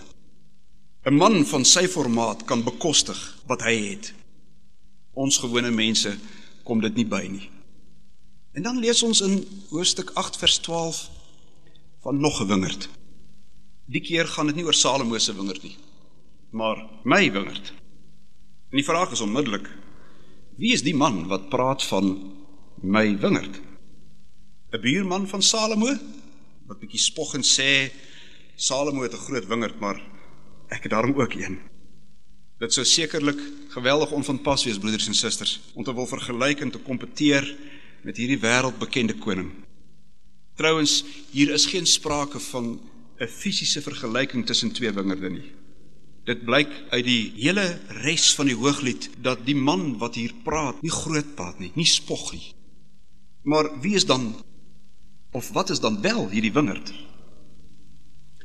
'n 1.04 1.14
man 1.14 1.46
van 1.46 1.64
sy 1.64 1.86
formaat 1.88 2.44
kan 2.44 2.64
bekostig 2.64 3.18
wat 3.46 3.62
hy 3.62 3.74
het. 3.90 4.12
Ons 5.12 5.38
gewone 5.38 5.70
mense 5.70 6.18
kom 6.64 6.80
dit 6.80 6.94
nie 6.94 7.06
by 7.06 7.26
nie. 7.30 7.50
En 8.52 8.62
dan 8.62 8.78
lees 8.78 9.02
ons 9.02 9.20
in 9.20 9.46
hoofstuk 9.70 10.10
8 10.14 10.36
vers 10.36 10.58
12 10.58 11.10
van 12.02 12.20
nog 12.20 12.40
'n 12.40 12.46
wingerd. 12.46 12.88
Die 13.86 14.00
keer 14.00 14.26
gaan 14.26 14.46
dit 14.46 14.54
nie 14.54 14.64
oor 14.64 14.74
Salomo 14.74 15.18
se 15.18 15.34
wingerd 15.34 15.62
nie, 15.62 15.76
maar 16.50 16.86
my 17.04 17.32
wingerd. 17.32 17.72
En 18.70 18.76
die 18.76 18.84
vraag 18.84 19.10
is 19.10 19.20
onmiddellik: 19.20 19.68
Wie 20.56 20.72
is 20.72 20.82
die 20.82 20.94
man 20.94 21.26
wat 21.28 21.48
praat 21.48 21.84
van 21.84 22.34
my 22.80 23.18
wingerd? 23.18 23.60
'n 24.70 24.80
Buurman 24.80 25.28
van 25.28 25.42
Salomo 25.42 25.96
wat 26.66 26.78
bietjie 26.78 27.00
spog 27.00 27.34
en 27.34 27.42
sê 27.42 27.90
Salomo 28.56 29.02
het 29.02 29.14
'n 29.14 29.24
groot 29.26 29.46
wingerd, 29.46 29.80
maar 29.80 30.02
ek 30.68 30.82
het 30.82 30.90
daarom 30.90 31.20
ook 31.20 31.32
een. 31.32 31.58
Dit 32.58 32.72
sou 32.72 32.86
sekerlik 32.86 33.40
geweldig 33.68 34.10
onvanpas 34.10 34.64
wees 34.64 34.78
broeders 34.78 35.06
en 35.06 35.14
susters 35.14 35.60
om 35.74 35.84
te 35.84 35.94
wil 35.94 36.06
vergelyk 36.06 36.60
en 36.60 36.70
te 36.70 36.78
kompeteer 36.78 37.56
met 38.02 38.16
hierdie 38.16 38.40
wêreldbekende 38.40 39.14
koning. 39.18 39.52
Trouwens, 40.54 41.04
hier 41.30 41.50
is 41.54 41.66
geen 41.66 41.86
sprake 41.86 42.40
van 42.40 42.80
'n 43.18 43.26
fisiese 43.26 43.82
vergelyking 43.82 44.46
tussen 44.46 44.72
twee 44.72 44.92
wingerde 44.92 45.30
nie. 45.30 45.57
Dit 46.28 46.44
blyk 46.44 46.68
uit 46.92 47.04
die 47.06 47.32
hele 47.38 47.64
res 48.02 48.30
van 48.36 48.50
die 48.50 48.56
hooglied 48.58 49.08
dat 49.24 49.46
die 49.46 49.56
man 49.56 49.94
wat 50.02 50.18
hier 50.20 50.34
praat 50.44 50.82
nie 50.84 50.92
groot 50.92 51.30
praat 51.38 51.62
nie, 51.62 51.72
nie 51.74 51.88
spog 51.88 52.32
nie. 52.34 52.52
Maar 53.48 53.70
wie 53.80 53.94
is 53.96 54.04
dan 54.04 54.34
of 55.32 55.48
wat 55.56 55.70
is 55.72 55.80
dan 55.80 56.00
wel 56.04 56.28
hierdie 56.28 56.52
wingerd? 56.52 56.92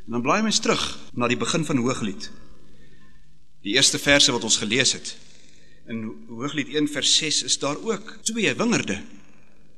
En 0.06 0.16
dan 0.16 0.24
blaai 0.24 0.42
mens 0.44 0.60
terug 0.64 0.84
na 1.14 1.28
die 1.28 1.40
begin 1.40 1.66
van 1.68 1.84
hooglied 1.84 2.32
Die 3.64 3.78
eerste 3.80 4.00
verse 4.00 4.32
wat 4.32 4.44
ons 4.44 4.58
gelees 4.60 4.92
het. 4.92 5.16
In 5.88 6.26
Hooglied 6.28 6.74
1 6.76 6.88
vers 6.92 7.16
6 7.18 7.44
is 7.44 7.60
daar 7.60 7.78
ook 7.80 8.18
twee 8.22 8.56
wingerde. 8.56 9.02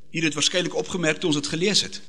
Hier 0.09 0.24
het 0.24 0.33
waarskynlik 0.33 0.75
opgemerk 0.75 1.17
toe 1.17 1.29
ons 1.29 1.38
dit 1.38 1.47
gelees 1.47 1.81
het. 1.81 2.01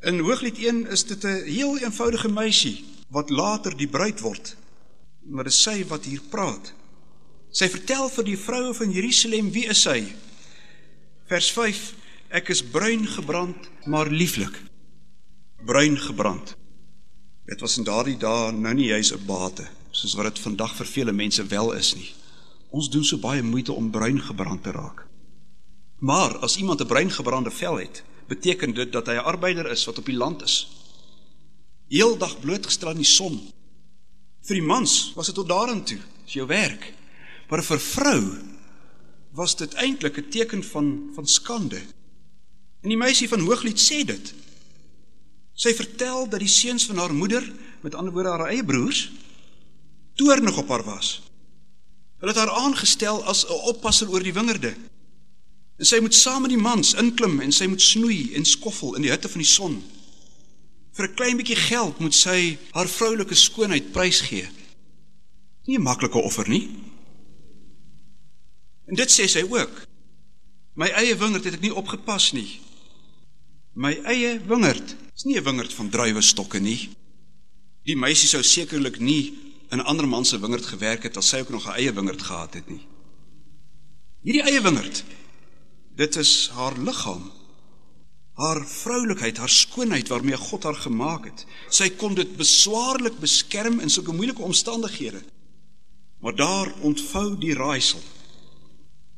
In 0.00 0.20
Hooglied 0.20 0.58
1 0.60 0.86
is 0.92 1.04
dit 1.08 1.24
'n 1.24 1.44
heel 1.44 1.78
eenvoudige 1.78 2.28
meisie 2.28 2.84
wat 3.08 3.30
later 3.30 3.76
die 3.76 3.88
bruid 3.88 4.20
word. 4.20 4.56
Maar 5.30 5.44
dit 5.44 5.52
is 5.52 5.62
sy 5.62 5.84
wat 5.88 6.04
hier 6.04 6.22
praat. 6.30 6.72
Sy 7.54 7.68
vertel 7.70 8.08
vir 8.10 8.24
die 8.24 8.38
vroue 8.38 8.74
van 8.74 8.92
Jerusalem 8.92 9.50
wie 9.54 9.66
is 9.70 9.84
sy? 9.86 10.00
Vers 11.30 11.50
5: 11.54 11.84
Ek 12.34 12.50
is 12.50 12.64
bruin 12.66 13.06
gebrand, 13.06 13.70
maar 13.86 14.10
lieflik. 14.10 14.56
Bruin 15.64 15.96
gebrand. 15.98 16.56
Dit 17.46 17.60
was 17.60 17.78
in 17.78 17.86
daardie 17.86 18.18
dae 18.20 18.52
nou 18.52 18.74
nie 18.74 18.90
juis 18.90 19.12
'n 19.12 19.26
bate 19.26 19.68
soos 19.90 20.14
wat 20.18 20.34
dit 20.34 20.42
vandag 20.42 20.74
vir 20.76 20.86
vele 20.86 21.12
mense 21.12 21.44
wel 21.46 21.72
is 21.72 21.94
nie. 21.94 22.10
Ons 22.70 22.90
doen 22.90 23.04
so 23.04 23.16
baie 23.18 23.42
moeite 23.42 23.72
om 23.72 23.90
bruin 23.90 24.20
gebrand 24.20 24.62
te 24.62 24.72
raak. 24.72 25.06
Maar 26.00 26.38
as 26.38 26.56
iemand 26.56 26.80
'n 26.80 26.86
bruin 26.86 27.10
gebrande 27.10 27.50
vel 27.50 27.76
het, 27.78 28.02
beteken 28.28 28.74
dit 28.74 28.92
dat 28.92 29.06
hy 29.06 29.14
'n 29.14 29.28
arbeider 29.32 29.70
is 29.70 29.84
wat 29.84 29.98
op 29.98 30.06
die 30.06 30.16
land 30.16 30.42
is. 30.42 30.68
Heeldag 31.88 32.40
blootgestel 32.40 32.88
aan 32.88 32.96
die 32.96 33.04
son. 33.04 33.40
Vir 34.44 34.60
die 34.60 34.66
mans 34.66 35.12
was 35.16 35.30
dit 35.30 35.38
tot 35.38 35.48
daarin 35.48 35.84
toe, 35.88 36.00
is 36.26 36.36
jou 36.36 36.46
werk. 36.46 36.90
Maar 37.48 37.62
vir 37.64 37.80
vrou 37.80 38.20
was 39.34 39.56
dit 39.56 39.74
eintlik 39.74 40.18
'n 40.18 40.30
teken 40.30 40.62
van 40.64 41.10
van 41.14 41.26
skande. 41.26 41.80
En 42.82 42.88
die 42.88 42.96
meisie 42.96 43.28
van 43.28 43.40
Hooglied 43.40 43.80
sê 43.80 44.04
dit. 44.04 44.34
Sy 45.54 45.74
vertel 45.74 46.28
dat 46.28 46.40
die 46.40 46.48
seuns 46.48 46.86
van 46.86 46.96
haar 46.96 47.14
moeder, 47.14 47.52
met 47.80 47.94
ander 47.94 48.12
woorde 48.12 48.28
haar 48.28 48.48
eie 48.48 48.64
broers, 48.64 49.10
toornig 50.14 50.58
op 50.58 50.68
haar 50.68 50.84
was. 50.84 51.22
Hulle 52.18 52.32
het 52.32 52.40
haar 52.40 52.50
aangestel 52.50 53.24
as 53.24 53.44
'n 53.46 53.52
oppasser 53.52 54.10
oor 54.10 54.22
die 54.22 54.32
wingerde. 54.32 54.74
En 55.78 55.86
sy 55.86 55.98
moet 56.00 56.14
saam 56.14 56.42
met 56.42 56.50
die 56.50 56.60
mans 56.60 56.94
inklim 56.94 57.40
en 57.40 57.52
sy 57.52 57.66
moet 57.66 57.82
snoei 57.82 58.34
en 58.34 58.44
skoffel 58.44 58.94
in 58.94 59.02
die 59.02 59.10
hitte 59.10 59.28
van 59.28 59.40
die 59.40 59.50
son. 59.50 59.82
Vir 60.94 61.08
'n 61.08 61.14
klein 61.14 61.36
bietjie 61.36 61.58
geld 61.58 61.98
moet 61.98 62.14
sy 62.14 62.58
haar 62.70 62.88
vroulike 62.88 63.34
skoonheid 63.34 63.92
prysgee. 63.92 64.48
Nie 65.66 65.78
'n 65.78 65.82
maklike 65.82 66.18
offer 66.18 66.48
nie. 66.48 66.68
En 68.86 68.94
dit 68.94 69.10
sê 69.10 69.26
sy 69.26 69.42
ook. 69.42 69.86
My 70.74 70.88
eie 70.88 71.16
wingerd 71.16 71.44
het 71.44 71.54
ek 71.54 71.60
nie 71.60 71.74
opgepas 71.74 72.32
nie. 72.32 72.60
My 73.74 73.94
eie 74.04 74.40
wingerd 74.46 74.96
is 75.14 75.24
nie 75.24 75.36
'n 75.36 75.44
wingerd 75.44 75.72
van 75.72 75.90
druiwe 75.90 76.22
stokke 76.22 76.58
nie. 76.58 76.90
Die 77.84 77.96
meisie 77.96 78.28
sou 78.28 78.42
sekerlik 78.42 79.00
nie 79.00 79.34
in 79.70 79.78
'n 79.78 79.86
ander 79.86 80.08
man 80.08 80.24
se 80.24 80.38
wingerd 80.38 80.66
gewerk 80.66 81.02
het 81.02 81.16
as 81.16 81.28
sy 81.28 81.38
ook 81.38 81.48
nog 81.48 81.66
'n 81.66 81.76
eie 81.78 81.92
wingerd 81.92 82.22
gehad 82.22 82.54
het 82.54 82.68
nie. 82.68 82.86
Hierdie 84.22 84.42
eie 84.42 84.60
wingerd. 84.60 85.04
Dit 85.96 86.16
is 86.16 86.50
haar 86.52 86.78
liggaam. 86.78 87.32
Haar 88.34 88.64
vroulikheid, 88.66 89.38
haar 89.38 89.52
skoonheid 89.52 90.08
waarmee 90.08 90.36
God 90.36 90.62
haar 90.62 90.74
gemaak 90.74 91.28
het. 91.28 91.44
Sy 91.70 91.90
kon 91.98 92.16
dit 92.18 92.36
beswaarlik 92.36 93.20
beskerm 93.22 93.78
in 93.80 93.90
sulke 93.90 94.14
moeilike 94.14 94.42
omstandighede. 94.42 95.22
Maar 96.20 96.34
daar 96.34 96.72
ontvou 96.82 97.38
die 97.38 97.54
raaisel. 97.54 98.02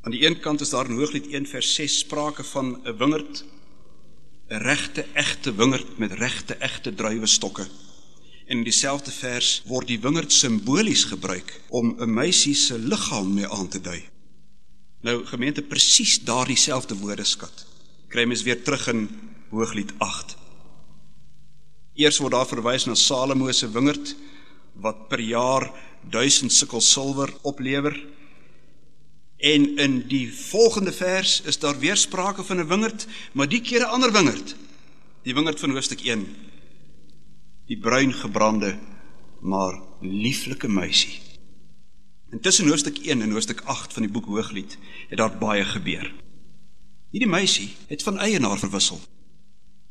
Aan 0.02 0.12
die 0.12 0.26
een 0.26 0.40
kant 0.40 0.60
is 0.60 0.70
daar 0.70 0.90
in 0.90 0.98
Hooglied 1.00 1.30
1 1.32 1.46
vers 1.46 1.74
6 1.74 1.98
sprake 1.98 2.44
van 2.44 2.80
'n 2.84 2.96
wingerd, 2.96 3.44
'n 4.48 4.60
regte 4.62 5.06
egte 5.12 5.54
wingerd 5.54 5.98
met 5.98 6.12
regte 6.12 6.54
egte 6.54 6.94
druiwestokke. 6.94 7.66
En 8.46 8.58
in 8.58 8.64
dieselfde 8.64 9.10
vers 9.10 9.62
word 9.66 9.86
die 9.86 10.00
wingerd 10.00 10.32
simbolies 10.32 11.04
gebruik 11.04 11.60
om 11.68 11.96
'n 11.98 12.14
meisie 12.14 12.54
se 12.54 12.78
liggaam 12.78 13.34
mee 13.34 13.48
aan 13.48 13.68
te 13.68 13.80
dui. 13.80 14.04
Nou 15.00 15.26
gemeente 15.26 15.62
presies 15.62 16.20
daardie 16.24 16.56
selfde 16.56 16.96
woordeskat 16.96 17.66
kry 18.08 18.24
mens 18.24 18.42
weer 18.42 18.62
terug 18.62 18.88
in 18.88 19.08
Hooglied 19.50 19.92
8. 19.98 20.36
Eers 21.96 22.18
word 22.20 22.34
daar 22.36 22.48
verwys 22.48 22.84
na 22.86 22.94
Salomo 22.94 23.52
se 23.52 23.70
wingerd 23.72 24.14
wat 24.74 25.08
per 25.08 25.20
jaar 25.20 25.70
1000 26.10 26.52
sikkel 26.52 26.80
silwer 26.80 27.32
oplewer. 27.42 27.96
En 29.36 29.76
in 29.78 29.96
die 30.08 30.28
volgende 30.32 30.92
vers 30.92 31.40
is 31.44 31.58
daar 31.58 31.78
weer 31.78 31.96
sprake 31.96 32.44
van 32.44 32.60
'n 32.60 32.68
wingerd, 32.68 33.06
maar 33.32 33.48
die 33.48 33.60
keer 33.60 33.80
'n 33.80 33.92
ander 33.96 34.12
wingerd. 34.12 34.56
Die 35.22 35.34
wingerd 35.34 35.60
van 35.60 35.70
hoofstuk 35.70 36.00
1. 36.00 36.26
Die 37.66 37.78
bruin 37.78 38.12
gebrande 38.12 38.78
maar 39.40 39.80
lieflike 40.00 40.68
meisie. 40.68 41.20
Intussen 42.30 42.68
hoofstuk 42.68 42.98
1 42.98 43.22
en 43.22 43.30
hoofstuk 43.30 43.60
8 43.64 43.92
van 43.92 44.02
die 44.02 44.12
boek 44.12 44.26
Hooglied 44.26 44.78
het 45.08 45.18
daar 45.18 45.38
baie 45.38 45.64
gebeur. 45.64 46.14
Hierdie 47.14 47.30
meisie 47.30 47.68
het 47.86 48.02
van 48.02 48.18
eienaar 48.18 48.58
verwissel. 48.58 48.98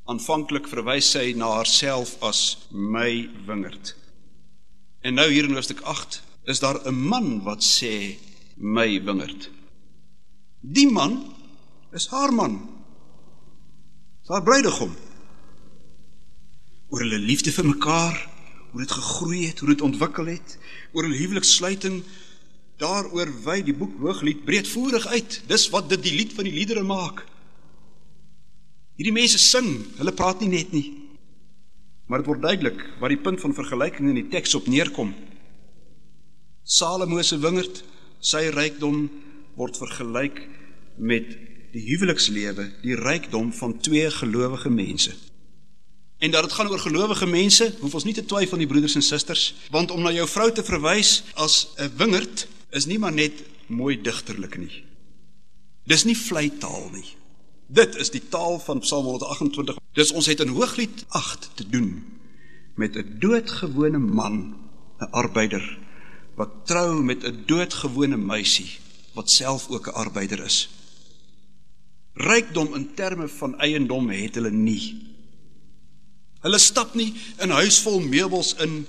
Aanvanklik 0.05 0.67
verwys 0.67 1.07
sy 1.15 1.31
na 1.37 1.53
haarself 1.55 2.15
as 2.23 2.41
my 2.71 3.29
wingerd. 3.47 3.95
En 5.01 5.15
nou 5.17 5.27
hier 5.31 5.47
in 5.47 5.55
hoofstuk 5.55 5.81
8 5.81 6.21
is 6.51 6.59
daar 6.59 6.79
'n 6.85 6.95
man 6.95 7.41
wat 7.43 7.63
sê 7.63 8.17
my 8.55 9.03
wingerd. 9.03 9.49
Die 10.61 10.91
man 10.91 11.33
is 11.91 12.07
haar 12.07 12.33
man. 12.33 12.69
Haar 14.27 14.43
bruidegom. 14.43 14.95
Oor 16.89 16.99
hulle 16.99 17.19
liefde 17.19 17.51
vir 17.51 17.65
mekaar, 17.65 18.29
hoe 18.71 18.81
dit 18.81 18.91
gegroei 18.91 19.45
het, 19.47 19.59
hoe 19.59 19.69
dit 19.69 19.81
ontwikkel 19.81 20.25
het, 20.25 20.57
oor 20.93 21.03
hulle 21.03 21.17
huwelikssluiting 21.17 22.03
Daaroor 22.81 23.31
wy 23.45 23.61
die 23.63 23.75
boek 23.75 23.93
Hooglied 24.01 24.43
breedvoerig 24.47 25.07
uit. 25.07 25.41
Dis 25.47 25.69
wat 25.71 25.89
dit 25.89 26.01
die 26.03 26.15
lied 26.15 26.33
van 26.35 26.47
die 26.47 26.55
liedere 26.55 26.83
maak. 26.83 27.23
Hierdie 28.99 29.15
mense 29.15 29.39
sing, 29.39 29.67
hulle 29.99 30.15
praat 30.15 30.43
nie 30.43 30.51
net 30.51 30.71
nie. 30.75 30.85
Maar 32.07 32.21
dit 32.21 32.29
word 32.29 32.43
duidelik 32.43 32.81
wat 33.01 33.11
die 33.11 33.19
punt 33.19 33.41
van 33.41 33.55
vergelyking 33.55 34.11
in 34.11 34.19
die 34.19 34.29
teks 34.31 34.55
op 34.55 34.67
neerkom. 34.71 35.13
Salomo 36.63 37.21
se 37.21 37.39
wingerd, 37.39 37.81
sy 38.19 38.47
rykdom 38.53 39.07
word 39.55 39.77
vergelyk 39.79 40.39
met 40.97 41.35
die 41.75 41.83
huwelikslewe, 41.89 42.69
die 42.83 42.95
rykdom 42.95 43.51
van 43.55 43.75
twee 43.83 44.07
gelowige 44.11 44.71
mense. 44.71 45.11
En 46.23 46.31
dat 46.31 46.47
dit 46.47 46.55
gaan 46.55 46.69
oor 46.71 46.79
gelowige 46.79 47.27
mense, 47.27 47.67
hoef 47.81 47.95
ons 47.99 48.07
nie 48.07 48.15
te 48.15 48.23
twyfel 48.25 48.57
nie 48.57 48.67
broeders 48.67 48.95
en 48.95 49.03
susters, 49.03 49.49
want 49.71 49.91
om 49.91 50.03
na 50.03 50.13
jou 50.15 50.27
vrou 50.31 50.47
te 50.51 50.63
verwys 50.63 51.23
as 51.35 51.75
'n 51.77 51.91
wingerd 51.97 52.47
is 52.75 52.85
nie 52.85 52.99
maar 52.99 53.15
net 53.15 53.43
mooi 53.71 53.95
digterlik 54.01 54.57
nie. 54.59 54.83
Dis 55.87 56.03
nie 56.05 56.17
vlei 56.17 56.49
taal 56.59 56.89
nie. 56.93 57.07
Dit 57.67 57.95
is 58.01 58.11
die 58.13 58.21
taal 58.29 58.59
van 58.61 58.83
Psalm 58.83 59.07
128. 59.09 59.79
Dis 59.97 60.11
ons 60.11 60.27
het 60.29 60.43
in 60.43 60.53
Hooglied 60.53 61.05
8 61.17 61.49
te 61.55 61.65
doen 61.69 62.03
met 62.75 62.95
'n 62.95 63.17
doodgewone 63.19 63.97
man, 63.97 64.55
'n 64.99 65.11
arbeider 65.11 65.63
wat 66.35 66.65
trou 66.65 67.03
met 67.03 67.23
'n 67.23 67.43
doodgewone 67.45 68.17
meisie 68.17 68.79
wat 69.13 69.31
self 69.31 69.69
ook 69.69 69.87
'n 69.87 69.95
arbeider 69.95 70.43
is. 70.43 70.69
Rykdom 72.13 72.75
in 72.75 72.93
terme 72.93 73.27
van 73.27 73.59
eiendom 73.59 74.09
het 74.09 74.35
hulle 74.35 74.51
nie. 74.51 75.01
Hulle 76.39 76.57
stap 76.57 76.93
nie 76.93 77.13
in 77.39 77.49
huis 77.49 77.79
vol 77.79 77.99
meubels 77.99 78.53
in 78.55 78.87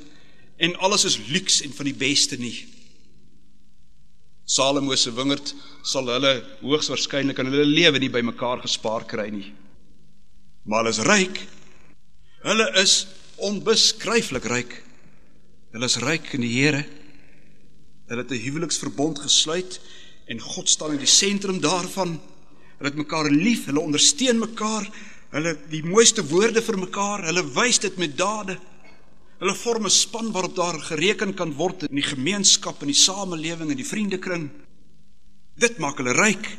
en 0.56 0.76
alles 0.76 1.04
is 1.04 1.18
luks 1.26 1.62
en 1.62 1.72
van 1.72 1.84
die 1.84 1.94
beste 1.94 2.36
nie. 2.36 2.66
Salomo 4.46 4.94
se 4.94 5.10
wingerd 5.10 5.50
sal 5.82 6.06
hulle 6.06 6.32
hoogs 6.62 6.86
waarskynlik 6.92 7.38
in 7.42 7.48
hulle 7.50 7.66
lewe 7.66 7.98
nie 7.98 8.10
bymekaar 8.14 8.62
gespaar 8.62 9.02
kry 9.10 9.26
nie. 9.34 9.48
Maar 10.66 10.84
hulle 10.84 10.94
is 10.94 11.02
ryk. 11.06 11.40
Hulle 12.46 12.66
is 12.78 12.94
onbeskryflik 13.42 14.46
ryk. 14.46 14.76
Hulle 15.74 15.90
is 15.90 15.98
ryk 15.98 16.30
in 16.38 16.46
die 16.46 16.52
Here. 16.54 16.84
Hulle 18.06 18.22
het 18.22 18.30
'n 18.30 18.44
huweliksverbond 18.46 19.18
gesluit 19.18 19.80
en 20.30 20.40
God 20.40 20.68
staan 20.68 20.92
in 20.92 21.02
die 21.02 21.10
sentrum 21.10 21.60
daarvan. 21.60 22.20
Hulle 22.78 22.90
het 22.90 22.98
mekaar 22.98 23.30
lief, 23.30 23.66
hulle 23.66 23.80
ondersteun 23.80 24.38
mekaar, 24.38 24.86
hulle 25.30 25.58
die 25.70 25.82
mooiste 25.82 26.22
woorde 26.22 26.62
vir 26.62 26.78
mekaar, 26.78 27.24
hulle 27.24 27.42
wys 27.54 27.78
dit 27.78 27.96
met 27.98 28.16
dade. 28.16 28.58
Hulle 29.38 29.54
vorm 29.54 29.84
'n 29.84 29.90
span 29.90 30.32
waarop 30.32 30.54
daar 30.56 30.78
gereken 30.80 31.34
kan 31.34 31.52
word 31.52 31.82
in 31.82 31.94
die 31.94 32.08
gemeenskap 32.14 32.80
en 32.80 32.86
die 32.86 32.96
samelewing 32.96 33.70
en 33.70 33.76
die 33.76 33.92
vriendekring. 33.92 34.50
Dit 35.56 35.78
maak 35.78 35.96
hulle 35.96 36.12
ryk. 36.12 36.56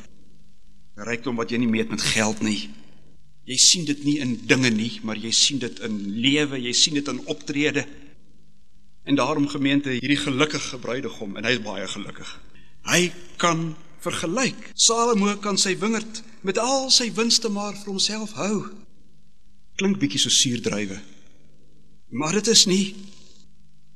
Rykdom 0.95 1.35
wat 1.35 1.49
jy 1.49 1.57
nie 1.57 1.67
meet 1.69 1.89
met 1.89 2.01
geld 2.01 2.41
nie. 2.41 2.69
Jy 3.45 3.57
sien 3.57 3.85
dit 3.85 4.03
nie 4.03 4.17
in 4.19 4.45
dinge 4.45 4.69
nie, 4.69 4.99
maar 5.03 5.17
jy 5.17 5.31
sien 5.31 5.59
dit 5.59 5.79
in 5.79 5.97
lewe, 6.21 6.57
jy 6.59 6.73
sien 6.73 6.93
dit 6.93 7.07
in 7.07 7.25
optrede. 7.25 7.85
En 9.03 9.15
daarom 9.15 9.47
gemeente 9.47 9.89
hierdie 9.89 10.17
gelukkige 10.17 10.77
bruidegom 10.77 11.37
en 11.37 11.45
hy 11.45 11.51
is 11.51 11.61
baie 11.63 11.87
gelukkig. 11.87 12.39
Hy 12.91 13.11
kan 13.37 13.75
vergelyk. 13.99 14.71
Salomo 14.73 15.35
kan 15.37 15.57
sy 15.57 15.77
wingerd 15.79 16.23
met 16.41 16.57
al 16.57 16.89
sy 16.91 17.09
winste 17.13 17.49
maar 17.49 17.73
vir 17.73 17.93
homself 17.93 18.35
hou. 18.37 18.67
Klink 19.75 19.99
bietjie 19.99 20.19
so 20.19 20.29
suurdruiwe. 20.29 20.99
Maar 22.09 22.39
dit 22.39 22.47
is 22.47 22.65
nie 22.65 22.95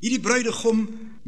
hierdie 0.02 0.20
bruidegom 0.20 0.80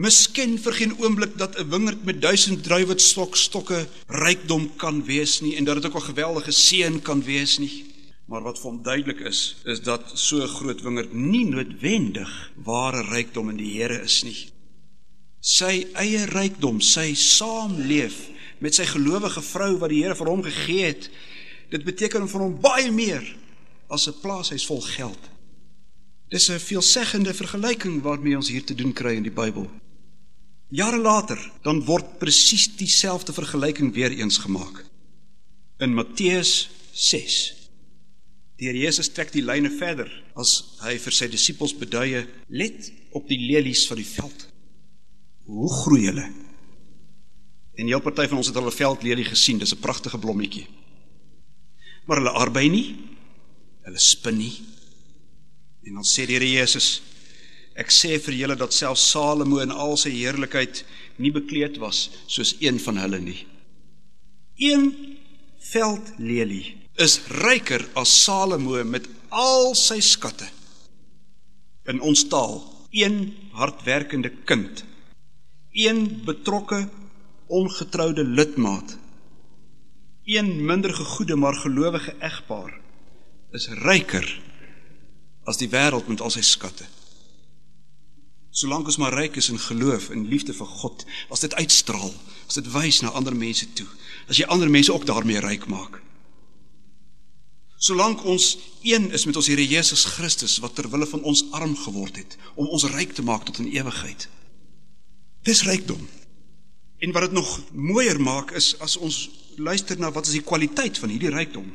misken 0.02 0.56
vir 0.58 0.74
geen 0.74 0.96
oomblik 1.00 1.38
dat 1.38 1.56
'n 1.60 1.70
wingerd 1.70 2.04
met 2.04 2.22
1000 2.22 2.64
druiwestok 2.64 3.36
stokke 3.36 3.88
rykdom 4.08 4.76
kan 4.76 5.04
wees 5.06 5.42
nie 5.42 5.56
en 5.56 5.64
dat 5.64 5.76
dit 5.76 5.86
ook 5.86 5.96
'n 5.96 6.12
geweldige 6.12 6.52
seën 6.52 7.02
kan 7.02 7.24
wees 7.24 7.58
nie. 7.58 7.86
Maar 8.26 8.42
wat 8.42 8.60
hom 8.60 8.84
duidelik 8.84 9.20
is, 9.20 9.56
is 9.64 9.82
dat 9.82 10.12
so 10.14 10.42
'n 10.42 10.48
groot 10.48 10.82
wingerd 10.82 11.14
nie 11.14 11.46
noodwendig 11.46 12.52
ware 12.56 13.02
rykdom 13.02 13.50
in 13.50 13.58
die 13.58 13.82
Here 13.82 14.02
is 14.02 14.24
nie. 14.24 14.50
Sy 15.40 15.88
eie 15.94 16.26
rykdom, 16.26 16.82
sy 16.82 17.14
saamleef 17.14 18.30
met 18.60 18.76
sy 18.76 18.86
gelowige 18.86 19.42
vrou 19.42 19.78
wat 19.78 19.90
die 19.90 20.04
Here 20.04 20.16
vir 20.16 20.28
hom 20.28 20.44
gegee 20.44 20.86
het, 20.86 21.10
dit 21.70 21.84
beteken 21.84 22.30
vir 22.30 22.42
hom 22.42 22.60
baie 22.62 22.92
meer 22.92 23.36
as 23.88 24.08
'n 24.08 24.20
plaashuis 24.22 24.66
vol 24.66 24.82
geld. 24.82 25.33
Dis 26.34 26.50
'n 26.50 26.60
veelzeggende 26.60 27.34
vergelyking 27.34 28.02
waarmee 28.02 28.36
ons 28.36 28.50
hier 28.50 28.64
te 28.64 28.76
doen 28.76 28.94
kry 28.94 29.14
in 29.16 29.24
die 29.24 29.32
Bybel. 29.32 29.70
Jare 30.70 30.98
later, 30.98 31.52
dan 31.62 31.84
word 31.86 32.18
presies 32.18 32.76
dieselfde 32.76 33.34
vergelyking 33.34 33.94
weer 33.94 34.12
eens 34.12 34.38
gemaak. 34.38 34.86
In 35.78 35.94
Matteus 35.94 36.70
6. 36.92 37.54
Die 38.58 38.66
Here 38.66 38.78
Jesus 38.78 39.12
trek 39.14 39.32
die 39.32 39.46
lyne 39.46 39.70
verder 39.70 40.10
as 40.34 40.78
hy 40.82 40.98
vir 40.98 41.14
sy 41.14 41.28
disippels 41.28 41.78
beduie: 41.78 42.26
"Let 42.48 42.92
op 43.12 43.28
die 43.28 43.38
lelies 43.38 43.88
van 43.88 43.98
die 43.98 44.12
veld. 44.16 44.48
Hoe 45.46 45.70
groei 45.70 46.06
hulle?" 46.06 46.32
En 47.76 47.86
'n 47.86 47.88
heel 47.88 48.02
party 48.02 48.28
van 48.28 48.38
ons 48.38 48.48
het 48.48 48.56
al 48.56 48.66
'n 48.66 48.72
veldlelie 48.72 49.26
gesien, 49.26 49.58
dis 49.58 49.74
'n 49.74 49.80
pragtige 49.80 50.18
blommetjie. 50.18 50.68
Maar 52.06 52.18
hulle 52.18 52.30
arbei 52.30 52.70
nie. 52.70 52.96
Hulle 53.82 54.00
spin 54.00 54.38
nie. 54.38 54.73
En 55.84 56.00
dan 56.00 56.08
sê 56.08 56.26
die 56.28 56.38
Here 56.38 56.48
Jesus: 56.48 57.02
Ek 57.76 57.92
sê 57.92 58.20
vir 58.22 58.38
julle 58.38 58.56
dat 58.60 58.76
self 58.76 59.00
Salomo 59.02 59.60
in 59.64 59.74
al 59.74 59.98
sy 59.98 60.14
heerlikheid 60.14 60.84
nie 61.18 61.32
bekleed 61.34 61.80
was 61.82 62.06
soos 62.28 62.56
een 62.62 62.80
van 62.84 63.00
hulle 63.02 63.20
nie. 63.24 63.42
Een 64.62 64.92
veldlelie 65.74 66.78
is 67.02 67.20
ryker 67.42 67.82
as 68.00 68.14
Salomo 68.24 68.78
met 68.86 69.10
al 69.30 69.74
sy 69.76 70.00
skatte. 70.06 70.48
In 71.90 72.00
ons 72.06 72.28
taal, 72.32 72.62
een 72.94 73.34
hardwerkende 73.58 74.30
kind, 74.46 74.86
een 75.74 76.22
betrokke 76.24 76.86
ongetroude 77.50 78.24
lidmaat, 78.24 78.96
een 80.30 80.54
minder 80.66 80.94
gegoede 80.94 81.36
maar 81.36 81.58
gelowige 81.66 82.14
egpaar 82.22 82.78
is 83.52 83.68
ryker 83.84 84.30
as 85.50 85.60
die 85.60 85.70
wêreld 85.70 86.08
met 86.08 86.22
al 86.22 86.32
sy 86.34 86.42
skatte. 86.46 86.86
Solank 88.54 88.86
ons 88.86 89.00
maar 89.02 89.16
ryk 89.18 89.40
is 89.42 89.50
in 89.50 89.60
geloof 89.60 90.12
en 90.14 90.28
liefde 90.30 90.54
vir 90.54 90.70
God, 90.70 91.06
as 91.34 91.42
dit 91.42 91.54
uitstraal, 91.58 92.14
as 92.48 92.60
dit 92.60 92.68
wys 92.76 93.02
na 93.02 93.10
ander 93.18 93.36
mense 93.36 93.66
toe, 93.74 93.88
as 94.30 94.38
jy 94.38 94.46
ander 94.46 94.70
mense 94.70 94.94
ook 94.94 95.08
daarmee 95.10 95.42
ryk 95.42 95.66
maak. 95.72 95.98
Solank 97.84 98.22
ons 98.30 98.54
een 98.86 99.10
is 99.12 99.26
met 99.26 99.36
ons 99.36 99.48
Here 99.52 99.64
Jesus 99.68 100.06
Christus 100.16 100.60
wat 100.64 100.76
ter 100.78 100.88
wille 100.90 101.08
van 101.10 101.24
ons 101.28 101.42
arm 101.52 101.74
geword 101.76 102.16
het 102.22 102.38
om 102.56 102.70
ons 102.70 102.86
ryk 102.94 103.12
te 103.18 103.26
maak 103.26 103.44
tot 103.50 103.60
in 103.60 103.74
ewigheid. 103.74 104.30
Dis 105.44 105.66
rykdom. 105.68 106.06
En 107.04 107.12
wat 107.12 107.28
dit 107.28 107.36
nog 107.36 107.50
mooier 107.74 108.22
maak 108.22 108.54
is 108.56 108.76
as 108.80 108.96
ons 108.96 109.18
luister 109.58 110.00
na 110.00 110.14
wat 110.16 110.30
is 110.30 110.38
die 110.38 110.46
kwaliteit 110.46 111.02
van 111.02 111.12
hierdie 111.12 111.34
rykdom. 111.34 111.68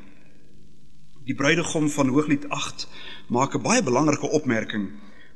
Die 1.29 1.37
bruidegom 1.37 1.91
van 1.93 2.09
Hooglied 2.09 2.49
8 2.49 2.87
maak 3.29 3.55
'n 3.55 3.63
baie 3.63 3.83
belangrike 3.83 4.29
opmerking 4.39 4.89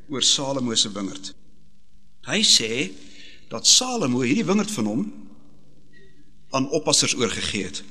oor 0.09 0.23
Salomo 0.23 0.75
se 0.75 0.93
wingerd. 0.93 1.35
Hy 2.25 2.41
sê 2.43 2.93
dat 3.49 3.67
Salomo 3.67 4.21
hierdie 4.21 4.45
wingerd 4.45 4.71
van 4.71 4.87
hom 4.87 5.13
aan 6.51 6.71
oppassers 6.71 7.17
oorgegee 7.17 7.65
het. 7.65 7.85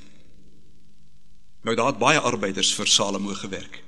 Nou 1.62 1.76
daar 1.76 1.94
het 1.94 1.98
baie 1.98 2.20
arbeiders 2.20 2.74
vir 2.74 2.88
Salomo 2.88 3.34
gewerk. 3.34 3.84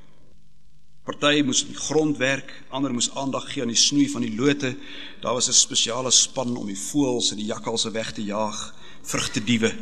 Party 1.03 1.41
moes 1.41 1.65
die 1.65 1.75
grond 1.75 2.17
werk, 2.17 2.63
ander 2.69 2.93
moes 2.93 3.15
aandag 3.15 3.51
gee 3.51 3.61
aan 3.61 3.73
die 3.73 3.85
snoei 3.87 4.09
van 4.09 4.21
die 4.21 4.35
lote. 4.35 4.77
Daar 5.21 5.33
was 5.33 5.47
'n 5.47 5.53
spesiale 5.53 6.11
span 6.11 6.55
om 6.55 6.67
die 6.67 6.77
voëls 6.77 7.31
en 7.31 7.37
die 7.37 7.51
jakkalse 7.53 7.91
weg 7.91 8.13
te 8.13 8.23
jaag, 8.23 8.75
vrugtediewe 9.01 9.73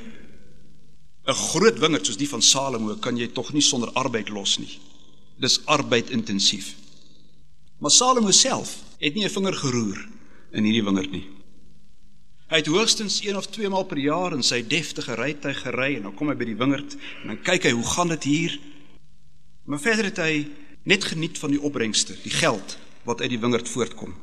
'n 1.26 1.34
groot 1.34 1.80
wingerd 1.80 2.06
soos 2.06 2.18
die 2.18 2.30
van 2.30 2.42
Salomo 2.42 2.96
kan 2.96 3.18
jy 3.18 3.28
tog 3.28 3.54
nie 3.54 3.62
sonder 3.62 3.92
arbeid 3.94 4.30
los 4.30 4.58
nie. 4.58 4.80
Dis 5.38 5.62
arbeid 5.66 6.10
intensief. 6.10 6.76
Maar 7.78 7.92
Salomo 7.92 8.32
self 8.32 8.78
het 8.98 9.14
nie 9.14 9.26
'n 9.26 9.30
vinger 9.30 9.54
geroer 9.54 10.08
in 10.52 10.64
hierdie 10.64 10.84
wingerd 10.84 11.12
nie. 11.12 11.28
Hy 12.52 12.58
het 12.58 12.68
hoogstens 12.68 13.22
een 13.24 13.38
of 13.38 13.48
twee 13.48 13.70
maal 13.70 13.84
per 13.84 13.98
jaar 13.98 14.34
in 14.34 14.44
sy 14.44 14.68
deftige 14.68 15.16
rytuig 15.16 15.62
gery 15.62 15.96
en 15.96 16.02
dan 16.02 16.14
kom 16.14 16.28
hy 16.28 16.36
by 16.36 16.46
die 16.46 16.56
wingerd 16.56 16.98
en 17.22 17.28
dan 17.28 17.42
kyk 17.42 17.64
hy 17.64 17.72
hoe 17.72 17.86
gaan 17.94 18.08
dit 18.08 18.24
hier. 18.24 18.60
Maar 19.66 19.80
verder 19.80 20.06
het 20.06 20.18
hy 20.18 20.48
net 20.84 21.04
geniet 21.04 21.38
van 21.40 21.52
die 21.52 21.62
opbrengste, 21.62 22.18
die 22.24 22.34
geld 22.34 22.78
wat 23.04 23.22
uit 23.22 23.30
die 23.30 23.40
wingerd 23.40 23.70
voortkom. 23.70 24.14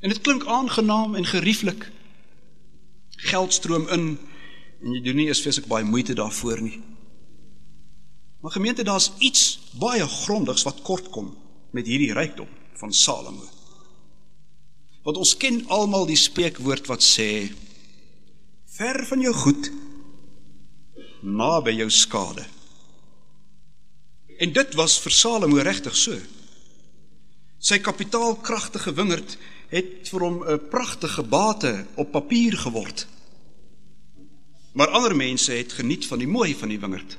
En 0.00 0.08
dit 0.08 0.20
klink 0.20 0.46
aangenaam 0.46 1.14
en 1.14 1.26
gerieflik. 1.26 1.90
Geld 3.16 3.52
stroom 3.52 3.88
in 3.88 4.18
en 4.82 4.92
jy 4.92 5.00
doen 5.02 5.16
nie 5.16 5.28
eens 5.30 5.42
feeslik 5.44 5.68
baie 5.70 5.84
moeite 5.84 6.14
daarvoor 6.14 6.60
nie. 6.62 6.80
Maar 8.40 8.52
gemeente, 8.52 8.84
daar's 8.84 9.12
iets 9.18 9.58
baie 9.80 10.06
grondigs 10.06 10.62
wat 10.62 10.82
kort 10.82 11.08
kom 11.10 11.32
met 11.74 11.86
hierdie 11.86 12.12
rykdom 12.14 12.48
van 12.78 12.92
Salomo. 12.92 13.48
Want 15.02 15.16
ons 15.16 15.36
ken 15.36 15.62
almal 15.72 16.06
die 16.06 16.18
spreekwoord 16.18 16.86
wat 16.90 17.02
sê 17.04 17.48
ver 18.76 19.00
van 19.08 19.22
jou 19.24 19.32
goed 19.34 19.70
naby 21.22 21.72
jou 21.78 21.88
skade. 21.90 22.44
En 24.38 24.52
dit 24.52 24.74
was 24.76 24.98
vir 25.00 25.14
Salomo 25.16 25.62
regtig 25.64 25.96
so. 25.96 26.16
Sy 27.58 27.78
kapitaalkragtige 27.80 28.92
wingerd 28.94 29.38
het 29.72 30.08
vir 30.10 30.20
hom 30.20 30.42
'n 30.44 30.68
pragtige 30.70 31.22
bate 31.22 31.86
op 31.96 32.12
papier 32.12 32.56
geword. 32.56 33.06
Maar 34.76 34.92
ander 34.92 35.16
mense 35.16 35.52
het 35.52 35.72
geniet 35.72 36.06
van 36.06 36.20
die 36.20 36.28
mooi 36.28 36.54
van 36.54 36.68
die 36.68 36.80
wingerd. 36.80 37.16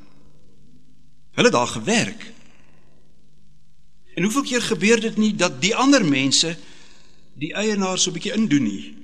Hulle 1.37 1.49
daar 1.49 1.67
gewerk. 1.67 2.33
En 4.13 4.23
hoeveel 4.23 4.41
keer 4.41 4.61
gebeur 4.61 5.01
dit 5.01 5.17
nie 5.17 5.33
dat 5.35 5.61
die 5.61 5.75
ander 5.75 6.05
mense 6.05 6.53
die 7.33 7.53
eienaar 7.53 7.97
so 7.97 8.09
'n 8.09 8.13
bietjie 8.13 8.33
indoen 8.33 8.63
nie? 8.63 8.95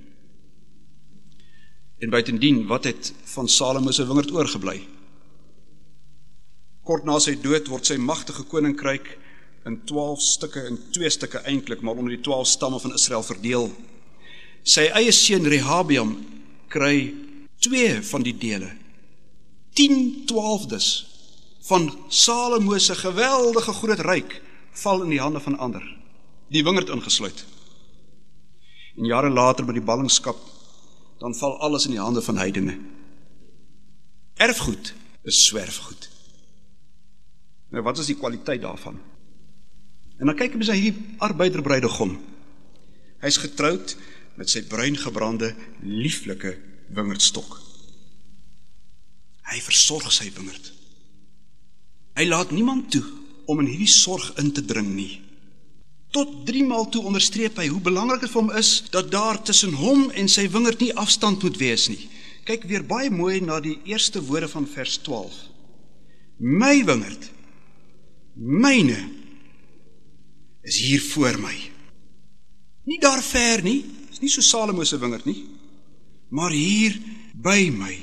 En 1.98 2.10
buitendien, 2.10 2.66
wat 2.68 2.84
het 2.84 3.14
van 3.24 3.50
Salomo 3.50 3.92
se 3.92 4.08
wingerd 4.08 4.32
oorgebly? 4.32 4.88
Kort 6.84 7.04
na 7.04 7.20
sy 7.20 7.42
dood 7.42 7.68
word 7.68 7.86
sy 7.86 7.96
magtige 7.96 8.44
koninkryk 8.44 9.18
in 9.66 9.82
12 9.86 10.22
stukke 10.22 10.66
in 10.68 10.80
twee 10.92 11.10
stukke 11.10 11.38
eintlik 11.38 11.82
maar 11.82 11.96
onder 11.96 12.14
die 12.16 12.22
12 12.22 12.48
stamme 12.48 12.80
van 12.80 12.94
Israel 12.94 13.24
verdeel. 13.24 13.72
Sy 14.64 14.82
eie 14.82 15.12
seun 15.12 15.48
Rehabiam 15.48 16.26
kry 16.68 17.23
twee 17.64 18.02
van 18.04 18.24
die 18.26 18.36
dele. 18.38 18.72
10 19.74 20.28
12des 20.30 20.88
van 21.64 21.88
Salomo 22.08 22.78
se 22.78 22.96
geweldige 22.96 23.74
groot 23.74 24.02
ryk 24.04 24.42
val 24.84 25.04
in 25.06 25.14
die 25.14 25.22
hande 25.22 25.40
van 25.40 25.58
ander. 25.58 25.84
Die 26.52 26.64
wingerd 26.64 26.92
ingesluit. 26.92 27.46
En 28.98 29.08
jare 29.08 29.30
later 29.30 29.66
by 29.66 29.78
die 29.78 29.86
ballingskap 29.86 30.40
dan 31.24 31.36
val 31.40 31.56
alles 31.64 31.88
in 31.88 31.96
die 31.96 32.04
hande 32.04 32.22
van 32.22 32.38
heidene. 32.38 32.76
Erfgoed 34.44 34.94
is 35.24 35.46
swerfgoed. 35.46 36.10
Nou 37.72 37.84
wat 37.86 37.98
is 37.98 38.12
die 38.12 38.20
kwaliteit 38.20 38.62
daarvan? 38.62 39.00
En 40.20 40.30
dan 40.30 40.38
kyk 40.38 40.60
ons 40.60 40.70
na 40.70 40.76
hierdie 40.78 41.16
arbeider 41.24 41.64
bruidegom. 41.64 42.18
Hy's 43.24 43.40
getroud 43.40 43.96
met 44.36 44.52
sy 44.52 44.66
bruin 44.68 44.98
gebrande 45.00 45.54
lieflike 45.80 46.58
wingerdstok. 46.94 47.60
Hy 49.52 49.60
versorg 49.62 50.12
sy 50.14 50.30
wingerd. 50.34 50.72
Hy 52.18 52.26
laat 52.30 52.54
niemand 52.54 52.92
toe 52.94 53.04
om 53.50 53.60
in 53.64 53.70
hierdie 53.72 53.92
sorg 53.92 54.32
in 54.42 54.52
te 54.56 54.64
dring 54.66 54.94
nie. 54.96 55.22
Tot 56.14 56.44
3 56.46 56.62
maal 56.70 56.86
toe 56.94 57.02
onderstreep 57.10 57.58
hy 57.58 57.68
hoe 57.74 57.82
belangrik 57.82 58.22
dit 58.22 58.32
vir 58.32 58.42
hom 58.42 58.52
is 58.58 58.72
dat 58.94 59.10
daar 59.12 59.40
tussen 59.42 59.74
hom 59.80 60.12
en 60.14 60.30
sy 60.30 60.46
wingerd 60.54 60.84
nie 60.84 60.94
afstand 61.02 61.42
moet 61.44 61.58
wees 61.62 61.88
nie. 61.90 62.02
Kyk 62.46 62.68
weer 62.70 62.86
baie 62.86 63.10
mooi 63.10 63.40
na 63.42 63.60
die 63.64 63.80
eerste 63.90 64.22
woorde 64.22 64.50
van 64.52 64.68
vers 64.70 65.00
12. 65.02 65.34
My 66.38 66.84
wingerd, 66.86 67.30
myne 68.36 69.00
is 70.64 70.78
hier 70.84 71.02
voor 71.14 71.40
my. 71.42 71.56
Nie 72.86 73.00
daar 73.02 73.24
ver 73.24 73.64
nie, 73.64 73.82
is 74.12 74.22
nie 74.22 74.32
so 74.32 74.44
Salomo 74.46 74.86
se 74.86 75.00
wingerd 75.02 75.26
nie 75.26 75.53
maar 76.34 76.54
hier 76.56 76.96
by 77.38 77.70
my, 77.70 77.94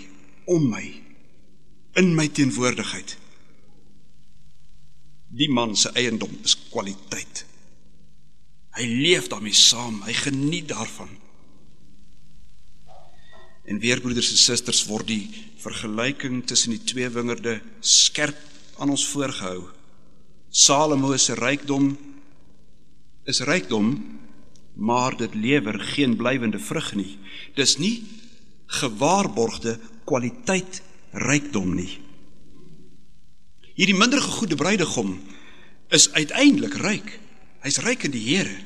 om 0.46 0.68
my, 0.70 0.84
in 1.98 2.12
my 2.14 2.28
teenwoordigheid. 2.30 3.16
Die 5.34 5.50
man 5.50 5.74
se 5.78 5.90
eiendom 5.98 6.36
is 6.46 6.54
kwaliteit. 6.70 7.44
Hy 8.78 8.86
leef 8.86 9.26
daarmee 9.30 9.54
saam, 9.56 9.98
hy 10.06 10.14
geniet 10.14 10.68
daarvan. 10.70 11.10
En 13.66 13.82
weer 13.82 14.02
broeders 14.02 14.30
en 14.34 14.38
susters 14.38 14.84
word 14.86 15.10
die 15.10 15.24
vergelyking 15.62 16.44
tussen 16.46 16.74
die 16.74 16.82
twee 16.86 17.10
wingerde 17.10 17.58
skerp 17.82 18.38
aan 18.78 18.94
ons 18.94 19.08
voorgehou. 19.10 19.66
Salomo 20.50 21.12
se 21.18 21.34
rykdom 21.38 21.92
is 23.30 23.42
rykdom, 23.46 23.92
maar 24.74 25.16
dit 25.16 25.34
lewer 25.34 25.80
geen 25.80 26.16
blywende 26.16 26.58
vrug 26.58 26.94
nie. 26.94 27.18
Dis 27.54 27.76
nie 27.78 28.02
gewaarborgde 28.70 29.78
kwaliteit 30.04 30.82
rykdom 31.10 31.74
nie. 31.74 31.98
Hierdie 33.74 33.96
minder 33.96 34.20
gegoede 34.22 34.54
bruidegom 34.54 35.16
is 35.90 36.10
uiteindelik 36.12 36.76
ryk. 36.82 37.16
Hy's 37.64 37.80
ryk 37.82 38.06
in 38.06 38.14
die 38.14 38.26
Here. 38.28 38.56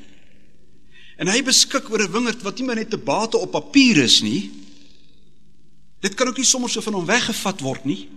En 1.17 1.31
hy 1.31 1.41
beskik 1.47 1.89
oor 1.91 2.03
'n 2.03 2.13
wingerd 2.13 2.43
wat 2.43 2.59
nie 2.59 2.67
net 2.75 2.95
'n 2.95 3.05
bate 3.05 3.39
op 3.39 3.51
papier 3.51 3.97
is 4.03 4.21
nie. 4.23 4.51
Dit 6.01 6.15
kan 6.15 6.29
ook 6.29 6.37
nie 6.37 6.45
sommer 6.45 6.71
so 6.71 6.81
van 6.81 6.93
hom 6.93 7.07
weggevat 7.07 7.61
word 7.61 7.85
nie. 7.85 8.09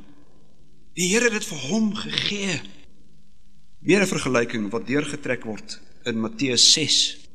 Die 0.94 1.08
Here 1.08 1.24
het 1.24 1.34
dit 1.34 1.46
vir 1.46 1.58
hom 1.70 1.96
gegee. 1.96 2.62
Weer 3.80 4.02
'n 4.02 4.08
vergelyking 4.08 4.70
wat 4.70 4.88
deurgetrek 4.88 5.44
word 5.44 5.80
in 6.04 6.20
Matteus 6.20 6.74
6 6.74 7.27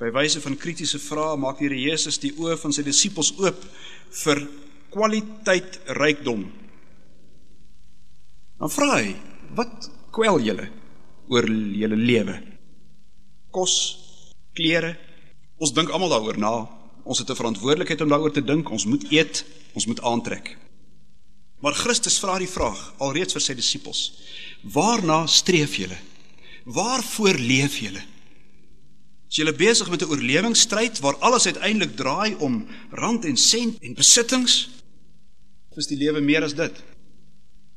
By 0.00 0.08
wyse 0.16 0.40
van 0.40 0.56
kritiese 0.56 0.96
vrae 0.96 1.36
maak 1.36 1.58
die 1.60 1.68
Here 1.68 1.76
Jesus 1.76 2.16
die 2.22 2.32
oë 2.40 2.56
van 2.62 2.72
sy 2.72 2.80
disippels 2.86 3.34
oop 3.36 3.64
vir 4.22 4.38
kwaliteit 4.90 5.76
rykdom. 5.98 6.46
Dan 8.60 8.72
vra 8.72 8.94
hy: 8.96 9.12
"Wat 9.58 9.90
kwel 10.10 10.40
julle 10.40 10.70
oor 11.28 11.44
julle 11.44 11.96
lewe? 11.96 12.36
Kos, 13.52 13.74
klere? 14.56 14.96
Ons 15.60 15.74
dink 15.76 15.90
almal 15.90 16.08
daaroor 16.08 16.38
na. 16.38 16.54
Ons 17.04 17.18
het 17.18 17.30
'n 17.30 17.36
verantwoordelikheid 17.36 18.00
om 18.00 18.08
daaroor 18.08 18.32
te 18.32 18.44
dink. 18.44 18.70
Ons 18.70 18.86
moet 18.86 19.04
eet, 19.12 19.44
ons 19.74 19.86
moet 19.86 20.00
aantrek." 20.00 20.56
Maar 21.60 21.74
Christus 21.74 22.18
vra 22.18 22.38
die 22.38 22.48
vraag 22.48 22.94
alreeds 22.98 23.32
vir 23.32 23.42
sy 23.42 23.54
disippels: 23.54 24.12
"Waarna 24.62 25.26
streef 25.26 25.76
julle? 25.76 25.98
Waarvoor 26.64 27.36
leef 27.36 27.76
julle?" 27.78 28.09
Is 29.30 29.38
jy 29.38 29.52
besig 29.54 29.86
met 29.90 30.02
'n 30.02 30.10
oorlewingsstryd 30.10 30.98
waar 30.98 31.16
alles 31.18 31.46
uiteindelik 31.46 31.96
draai 31.96 32.34
om 32.34 32.66
rand 32.90 33.24
en 33.24 33.36
sent 33.36 33.78
en 33.78 33.94
besittings? 33.94 34.68
Of 35.70 35.78
is 35.78 35.86
die 35.86 35.96
lewe 35.96 36.20
meer 36.20 36.42
as 36.42 36.54
dit? 36.54 36.82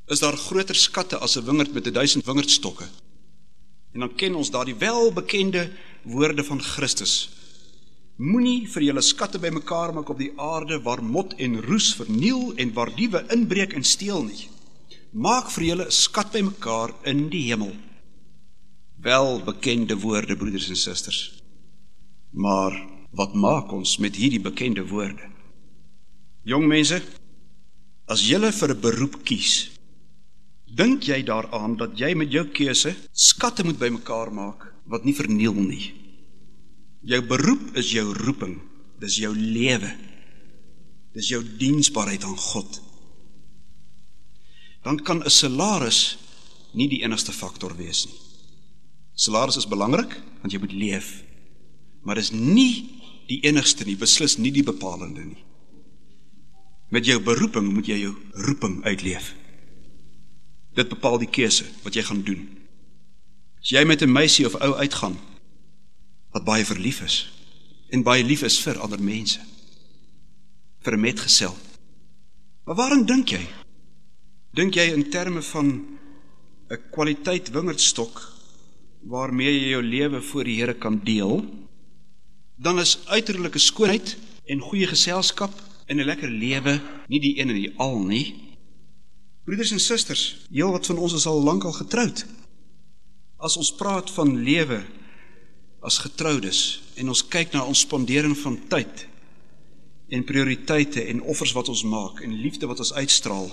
Is 0.07 0.19
daar 0.19 0.37
groter 0.37 0.75
skatte 0.75 1.17
as 1.17 1.37
'n 1.37 1.45
wingerd 1.45 1.73
met 1.73 1.93
1000 1.93 2.25
wingerdstokke? 2.25 2.87
En 3.93 3.99
dan 3.99 4.15
ken 4.15 4.35
ons 4.35 4.49
daardie 4.49 4.75
welbekende 4.75 5.71
woorde 6.01 6.43
van 6.43 6.61
Christus. 6.61 7.29
Moenie 8.15 8.67
vir 8.67 8.81
julle 8.81 9.01
skatte 9.01 9.39
bymekaar 9.39 9.93
maak 9.93 10.09
op 10.09 10.17
die 10.17 10.33
aarde 10.35 10.81
waar 10.81 11.03
mot 11.03 11.33
en 11.33 11.61
roes 11.61 11.93
verniel 11.95 12.53
en 12.55 12.73
waar 12.73 12.95
diewe 12.95 13.25
inbreek 13.29 13.73
en 13.73 13.83
steel 13.83 14.23
nie. 14.23 14.49
Maak 15.11 15.51
vir 15.51 15.63
julle 15.63 15.85
'n 15.85 15.91
skat 15.91 16.31
bymekaar 16.31 16.93
in 17.03 17.29
die 17.29 17.43
hemel. 17.43 17.75
Wel 18.97 19.43
bekende 19.43 19.99
woorde, 19.99 20.35
broeders 20.35 20.69
en 20.69 20.75
susters. 20.75 21.42
Maar 22.33 22.73
wat 23.13 23.33
maak 23.37 23.71
ons 23.71 23.97
met 24.01 24.15
hierdie 24.17 24.41
bekende 24.41 24.85
woorde? 24.89 25.29
Jong 26.43 26.65
mense, 26.67 26.97
as 28.09 28.25
jy 28.25 28.39
vir 28.51 28.69
'n 28.73 28.81
beroep 28.81 29.23
kies, 29.23 29.71
dink 30.65 31.03
jy 31.03 31.23
daaraan 31.23 31.77
dat 31.77 31.97
jy 31.97 32.13
met 32.15 32.31
jou 32.31 32.45
keuse 32.49 32.95
skatte 33.13 33.63
moet 33.63 33.77
bymekaar 33.77 34.33
maak 34.33 34.73
wat 34.85 35.05
nie 35.05 35.13
verniel 35.13 35.53
nie. 35.53 35.93
Jou 37.03 37.21
beroep 37.21 37.77
is 37.77 37.91
jou 37.91 38.13
roeping, 38.13 38.61
dis 38.99 39.17
jou 39.17 39.35
lewe. 39.35 39.91
Dis 41.13 41.29
jou 41.29 41.43
diensbaarheid 41.43 42.23
aan 42.23 42.37
God. 42.37 42.81
Dan 44.83 44.97
kan 45.03 45.23
'n 45.23 45.29
salaris 45.29 46.17
nie 46.73 46.87
die 46.87 47.03
enigste 47.03 47.31
faktor 47.31 47.75
wees 47.77 48.05
nie. 48.05 48.19
Salaris 49.15 49.57
is 49.57 49.67
belangrik 49.67 50.21
want 50.41 50.51
jy 50.51 50.59
moet 50.59 50.71
leef. 50.71 51.23
Maar 52.03 52.19
dis 52.19 52.31
nie 52.31 52.99
die 53.29 53.39
enigste 53.47 53.85
nie, 53.87 53.95
beslis 53.99 54.37
nie 54.37 54.51
die 54.51 54.65
bepalende 54.65 55.23
nie. 55.25 55.43
Met 56.93 57.07
jou 57.07 57.17
beroeping 57.23 57.71
moet 57.73 57.87
jy 57.89 58.01
jou 58.03 58.13
roeping 58.45 58.81
uitleef. 58.85 59.31
Dit 60.75 60.91
bepaal 60.91 61.21
die 61.21 61.31
keuse 61.31 61.65
wat 61.85 61.95
jy 61.95 62.03
gaan 62.05 62.21
doen. 62.27 62.43
As 63.63 63.71
jy 63.71 63.83
met 63.85 64.01
'n 64.03 64.11
meisie 64.11 64.45
of 64.45 64.59
ou 64.59 64.75
uitgaan 64.75 65.17
wat 66.33 66.43
baie 66.43 66.65
verlief 66.65 67.01
is 67.01 67.29
en 67.89 68.03
baie 68.03 68.23
lief 68.23 68.43
is 68.43 68.59
vir 68.59 68.79
ander 68.79 68.99
mense, 68.99 69.39
vir 70.81 70.93
'n 70.93 70.99
metgesel. 70.99 71.55
Maar 72.65 72.75
waarin 72.75 73.05
dink 73.05 73.29
jy? 73.29 73.47
Dink 74.53 74.75
jy 74.75 74.93
in 74.93 75.09
terme 75.09 75.41
van 75.41 75.67
'n 76.69 76.81
kwaliteit 76.91 77.49
wingerdstok 77.49 78.21
waarmee 79.01 79.51
jy 79.51 79.69
jou 79.69 79.83
lewe 79.83 80.21
voor 80.21 80.43
die 80.43 80.59
Here 80.59 80.73
kan 80.73 80.99
deel? 81.03 81.62
Dan 82.55 82.79
is 82.79 82.99
uiterlike 83.05 83.59
skoonheid 83.59 84.15
en 84.45 84.59
goeie 84.59 84.87
geselskap 84.87 85.53
en 85.85 85.97
'n 85.97 86.05
lekker 86.05 86.29
lewe 86.29 86.81
nie 87.07 87.19
die 87.19 87.39
een 87.39 87.49
en 87.49 87.55
die 87.55 87.73
al 87.77 87.99
nie. 87.99 88.35
Broeders 89.43 89.71
en 89.71 89.79
susters, 89.79 90.37
heel 90.51 90.71
wat 90.71 90.85
van 90.85 90.97
ons 90.97 91.13
is 91.13 91.25
al 91.25 91.43
lank 91.43 91.63
al 91.63 91.75
getroud. 91.75 92.25
As 93.37 93.57
ons 93.57 93.75
praat 93.75 94.11
van 94.11 94.37
lewe 94.43 94.83
as 95.81 95.97
getroudes 95.97 96.81
en 96.95 97.11
ons 97.11 97.27
kyk 97.27 97.51
na 97.53 97.65
ons 97.67 97.79
spandering 97.79 98.37
van 98.37 98.55
tyd 98.71 99.07
en 100.13 100.23
prioriteite 100.23 101.03
en 101.11 101.21
offers 101.21 101.51
wat 101.51 101.69
ons 101.69 101.83
maak 101.83 102.21
en 102.23 102.41
liefde 102.41 102.69
wat 102.69 102.79
ons 102.79 102.93
uitstraal, 102.93 103.51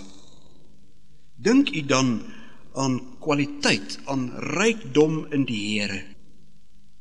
dink 1.37 1.73
u 1.75 1.83
dan 1.83 2.23
aan 2.79 3.01
kwaliteit, 3.19 3.99
aan 4.07 4.31
rykdom 4.55 5.25
in 5.35 5.45
die 5.49 5.61
Here, 5.73 6.05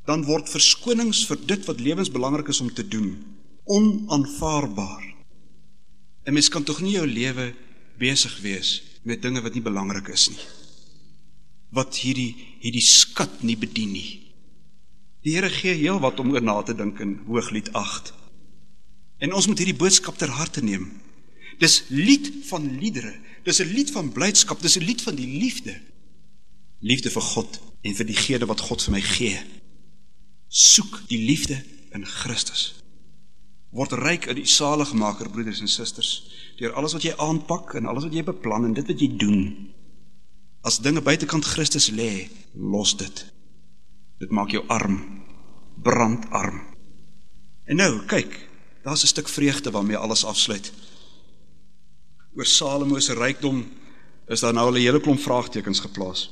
dan 0.10 0.26
word 0.26 0.50
verskonings 0.50 1.26
vir 1.30 1.38
dit 1.52 1.68
wat 1.70 1.82
lewensbelangrik 1.86 2.50
is 2.50 2.62
om 2.64 2.72
te 2.74 2.88
doen 2.88 3.12
onaanvaarbaar. 3.70 5.04
'n 6.26 6.34
Mens 6.34 6.50
kan 6.50 6.64
tog 6.64 6.82
nie 6.82 6.98
jou 6.98 7.08
lewe 7.08 7.54
besig 7.98 8.40
wees 8.42 8.82
met 9.04 9.22
dinge 9.22 9.42
wat 9.42 9.54
nie 9.54 9.62
belangrik 9.62 10.08
is 10.08 10.30
nie. 10.30 10.46
Wat 11.70 11.96
hierdie 12.02 12.34
hierdie 12.64 12.86
skat 12.86 13.44
nie 13.44 13.58
bedien 13.58 13.92
nie. 13.92 14.34
Die 15.22 15.36
Here 15.36 15.50
gee 15.50 15.74
heel 15.74 16.00
wat 16.00 16.20
om 16.20 16.32
oor 16.32 16.42
na 16.42 16.62
te 16.64 16.74
dink 16.74 17.00
in 17.00 17.20
Hooglied 17.28 17.74
8. 17.74 18.14
En 19.20 19.34
ons 19.34 19.48
moet 19.48 19.58
hierdie 19.58 19.78
boodskap 19.78 20.18
ter 20.18 20.30
harte 20.30 20.64
neem. 20.64 21.02
Dis 21.60 21.84
lied 21.90 22.32
van 22.50 22.66
liedere. 22.80 23.14
Dis 23.44 23.60
'n 23.60 23.74
lied 23.74 23.92
van 23.92 24.12
blydskap, 24.12 24.62
dis 24.62 24.78
'n 24.78 24.86
lied 24.86 25.02
van 25.02 25.16
die 25.16 25.40
liefde. 25.40 25.76
Liefde 26.80 27.10
vir 27.10 27.22
God 27.22 27.60
en 27.82 27.96
vir 27.96 28.06
diegene 28.06 28.46
wat 28.46 28.60
God 28.60 28.82
vir 28.84 28.92
my 28.92 29.02
gee. 29.02 29.40
Soek 30.50 31.04
die 31.08 31.22
liefde 31.22 31.60
in 31.94 32.06
Christus. 32.06 32.74
Word 33.72 33.94
ryk 34.02 34.26
in 34.32 34.40
die 34.40 34.50
saligmaker 34.50 35.30
broeders 35.30 35.62
en 35.62 35.70
susters 35.70 36.12
deur 36.60 36.74
alles 36.76 36.96
wat 36.98 37.06
jy 37.06 37.14
aanpak 37.22 37.76
en 37.78 37.86
alles 37.88 38.04
wat 38.04 38.16
jy 38.18 38.24
beplan 38.26 38.66
en 38.68 38.74
dit 38.76 38.88
wat 38.90 39.00
jy 39.00 39.10
doen. 39.22 39.44
As 40.66 40.82
dinge 40.84 41.02
buitekant 41.06 41.46
Christus 41.46 41.88
lê, 41.96 42.28
los 42.54 42.98
dit. 43.00 43.22
Dit 44.20 44.34
maak 44.36 44.52
jou 44.52 44.66
arm, 44.68 44.98
brandarm. 45.80 46.66
En 47.70 47.80
nou, 47.80 48.02
kyk, 48.10 48.34
daar's 48.84 49.04
'n 49.04 49.14
stuk 49.14 49.30
vreugde 49.30 49.72
waarmee 49.72 49.98
alles 49.98 50.26
afsluit 50.26 50.74
oor 52.40 52.46
Salomo 52.46 53.00
se 53.00 53.14
rykdom 53.14 53.64
is 54.32 54.40
daar 54.40 54.54
nou 54.54 54.68
al 54.68 54.78
'n 54.78 54.86
hele 54.86 55.02
klomp 55.02 55.20
vraagtekens 55.20 55.80
geplaas. 55.80 56.30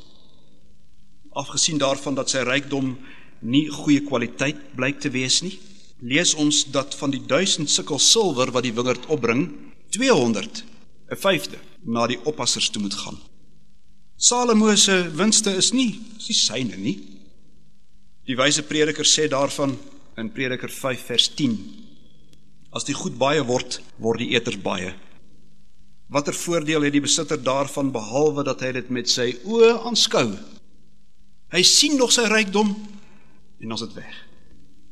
Afgesien 1.32 1.78
daarvan 1.78 2.16
dat 2.16 2.30
sy 2.30 2.38
rykdom 2.38 2.98
nie 3.42 3.68
goeie 3.72 4.02
kwaliteit 4.06 4.60
blyk 4.76 5.00
te 5.04 5.12
wees 5.14 5.42
nie, 5.46 5.58
lees 6.02 6.34
ons 6.38 6.64
dat 6.72 6.96
van 7.00 7.12
die 7.14 7.22
1000 7.26 7.70
sikkel 7.70 8.00
silwer 8.00 8.52
wat 8.54 8.66
die 8.66 8.74
wingerd 8.74 9.06
opbring, 9.14 9.50
200, 9.96 10.64
'n 11.12 11.16
vyfde, 11.16 11.58
na 11.86 12.08
die 12.08 12.20
oppassers 12.26 12.70
toe 12.70 12.82
moet 12.82 12.94
gaan. 12.94 13.18
Salomo 14.18 14.76
se 14.76 15.12
winste 15.14 15.52
is 15.56 15.72
nie, 15.72 16.00
is 16.18 16.28
nie 16.28 16.36
syne 16.36 16.78
nie. 16.78 16.98
Die 18.26 18.36
wyse 18.36 18.64
prediker 18.64 19.06
sê 19.06 19.28
daarvan 19.30 19.78
in 20.18 20.32
Prediker 20.34 20.70
5 20.70 21.06
vers 21.06 21.28
10: 21.36 21.54
As 22.74 22.84
die 22.84 22.96
goed 22.98 23.18
baie 23.18 23.44
word, 23.46 23.80
word 23.98 24.20
die 24.20 24.34
eters 24.34 24.58
baie. 24.58 24.94
Watter 26.10 26.34
voordeel 26.34 26.88
het 26.88 26.96
die 26.96 27.04
besitter 27.04 27.38
daarvan 27.38 27.92
behalwe 27.92 28.44
dat 28.48 28.62
hy 28.64 28.72
dit 28.80 28.90
met 28.90 29.10
sy 29.12 29.36
oë 29.46 29.74
aanskou? 29.86 30.28
Hy 31.52 31.64
sien 31.64 31.98
nog 32.00 32.12
sy 32.12 32.26
rykdom 32.32 32.74
en 33.60 33.72
ons 33.72 33.86
dit 33.86 33.94
weg. 33.94 34.18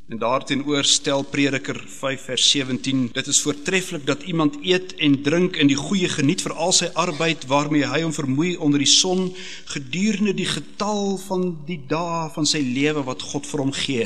En 0.07 0.17
daarteenoor 0.21 0.83
stel 0.83 1.23
Prediker 1.23 1.83
5 1.87 2.21
vers 2.21 2.49
17: 2.49 3.09
Dit 3.11 3.27
is 3.27 3.41
voortreffelik 3.41 4.05
dat 4.05 4.23
iemand 4.23 4.57
eet 4.61 4.95
en 4.95 5.21
drink 5.21 5.55
en 5.55 5.67
die 5.67 5.75
goeie 5.75 6.09
geniet 6.09 6.43
vir 6.45 6.53
al 6.53 6.73
sy 6.77 6.91
arbeid 6.93 7.47
waarmee 7.49 7.87
hy 7.89 8.03
hom 8.03 8.13
vermoei 8.13 8.53
onder 8.61 8.79
die 8.79 8.89
son 8.89 9.31
gedurende 9.73 10.35
die 10.37 10.45
getal 10.45 11.17
van 11.17 11.47
die 11.65 11.79
dae 11.89 12.29
van 12.35 12.45
sy 12.45 12.61
lewe 12.61 13.01
wat 13.07 13.25
God 13.33 13.49
vir 13.49 13.63
hom 13.65 13.73
gee. 13.73 14.05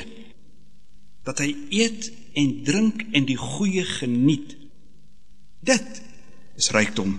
Dat 1.28 1.44
hy 1.44 1.52
eet 1.70 2.12
en 2.40 2.54
drink 2.64 3.04
en 3.12 3.28
die 3.28 3.40
goeie 3.40 3.84
geniet. 3.84 4.56
Dit 5.60 6.02
is 6.56 6.72
rykdom 6.72 7.18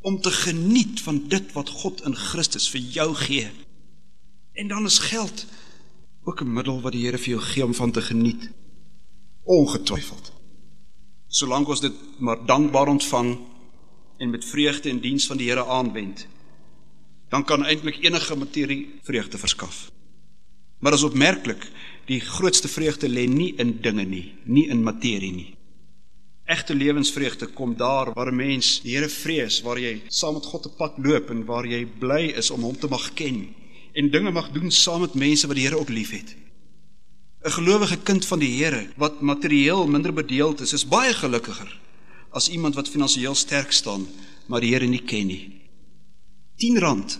om 0.00 0.20
te 0.20 0.30
geniet 0.32 1.00
van 1.00 1.24
dit 1.28 1.52
wat 1.52 1.68
God 1.80 2.04
in 2.08 2.16
Christus 2.16 2.68
vir 2.72 2.80
jou 2.80 3.08
gee. 3.14 3.48
En 4.52 4.68
dan 4.68 4.84
is 4.84 4.98
geld 4.98 5.46
ook 6.30 6.40
'n 6.40 6.52
middel 6.52 6.80
wat 6.80 6.92
die 6.92 7.04
Here 7.04 7.18
vir 7.18 7.28
jou 7.34 7.40
gee 7.40 7.64
om 7.64 7.74
van 7.74 7.90
te 7.90 8.02
geniet. 8.02 8.50
Ongetwyfeld. 9.44 10.32
Solank 11.26 11.68
ons 11.68 11.80
dit 11.80 11.92
maar 12.18 12.46
dankbaar 12.46 12.86
ontvang 12.88 13.38
en 14.18 14.30
met 14.30 14.44
vreugde 14.44 14.88
in 14.88 15.00
diens 15.00 15.26
van 15.26 15.36
die 15.36 15.48
Here 15.48 15.64
aanwend, 15.64 16.26
dan 17.28 17.44
kan 17.44 17.64
eintlik 17.64 18.04
enige 18.04 18.36
materie 18.36 19.00
vreugde 19.02 19.38
verskaf. 19.38 19.90
Maar 20.78 20.92
as 20.92 21.02
opmerklik, 21.02 21.70
die 22.06 22.20
grootste 22.20 22.68
vreugde 22.68 23.08
lê 23.08 23.26
nie 23.28 23.54
in 23.56 23.80
dinge 23.80 24.04
nie, 24.04 24.34
nie 24.44 24.68
in 24.68 24.82
materie 24.82 25.32
nie. 25.32 25.54
Egte 26.44 26.74
lewensvreugde 26.74 27.46
kom 27.46 27.76
daar 27.76 28.12
waar 28.14 28.32
'n 28.32 28.36
mens 28.36 28.80
die 28.82 28.96
Here 28.96 29.08
vrees, 29.08 29.62
waar 29.62 29.78
jy 29.78 30.02
saam 30.08 30.34
met 30.34 30.46
God 30.46 30.66
op 30.66 30.76
pad 30.76 30.98
loop 30.98 31.30
en 31.30 31.44
waar 31.44 31.66
jy 31.66 31.86
bly 31.86 32.24
is 32.36 32.50
om 32.50 32.62
hom 32.62 32.78
te 32.78 32.88
mag 32.88 33.12
ken 33.14 33.54
en 33.92 34.10
dinge 34.10 34.30
mag 34.30 34.50
doen 34.50 34.70
saam 34.70 35.00
met 35.00 35.14
mense 35.14 35.46
wat 35.46 35.56
die 35.56 35.66
Here 35.66 35.78
ook 35.78 35.88
liefhet. 35.88 36.36
'n 37.42 37.50
Gelowige 37.50 37.98
kind 37.98 38.26
van 38.26 38.38
die 38.38 38.52
Here 38.62 38.88
wat 38.96 39.20
materieel 39.20 39.86
minder 39.86 40.12
bedeeld 40.12 40.60
is, 40.60 40.72
is 40.72 40.88
baie 40.88 41.12
gelukkiger 41.14 41.78
as 42.30 42.48
iemand 42.48 42.74
wat 42.74 42.88
finansiëel 42.88 43.34
sterk 43.34 43.72
staan, 43.72 44.06
maar 44.46 44.60
die 44.60 44.72
Here 44.74 44.86
nie 44.86 45.02
ken 45.02 45.26
nie. 45.26 45.60
10 46.56 46.78
rand 46.78 47.18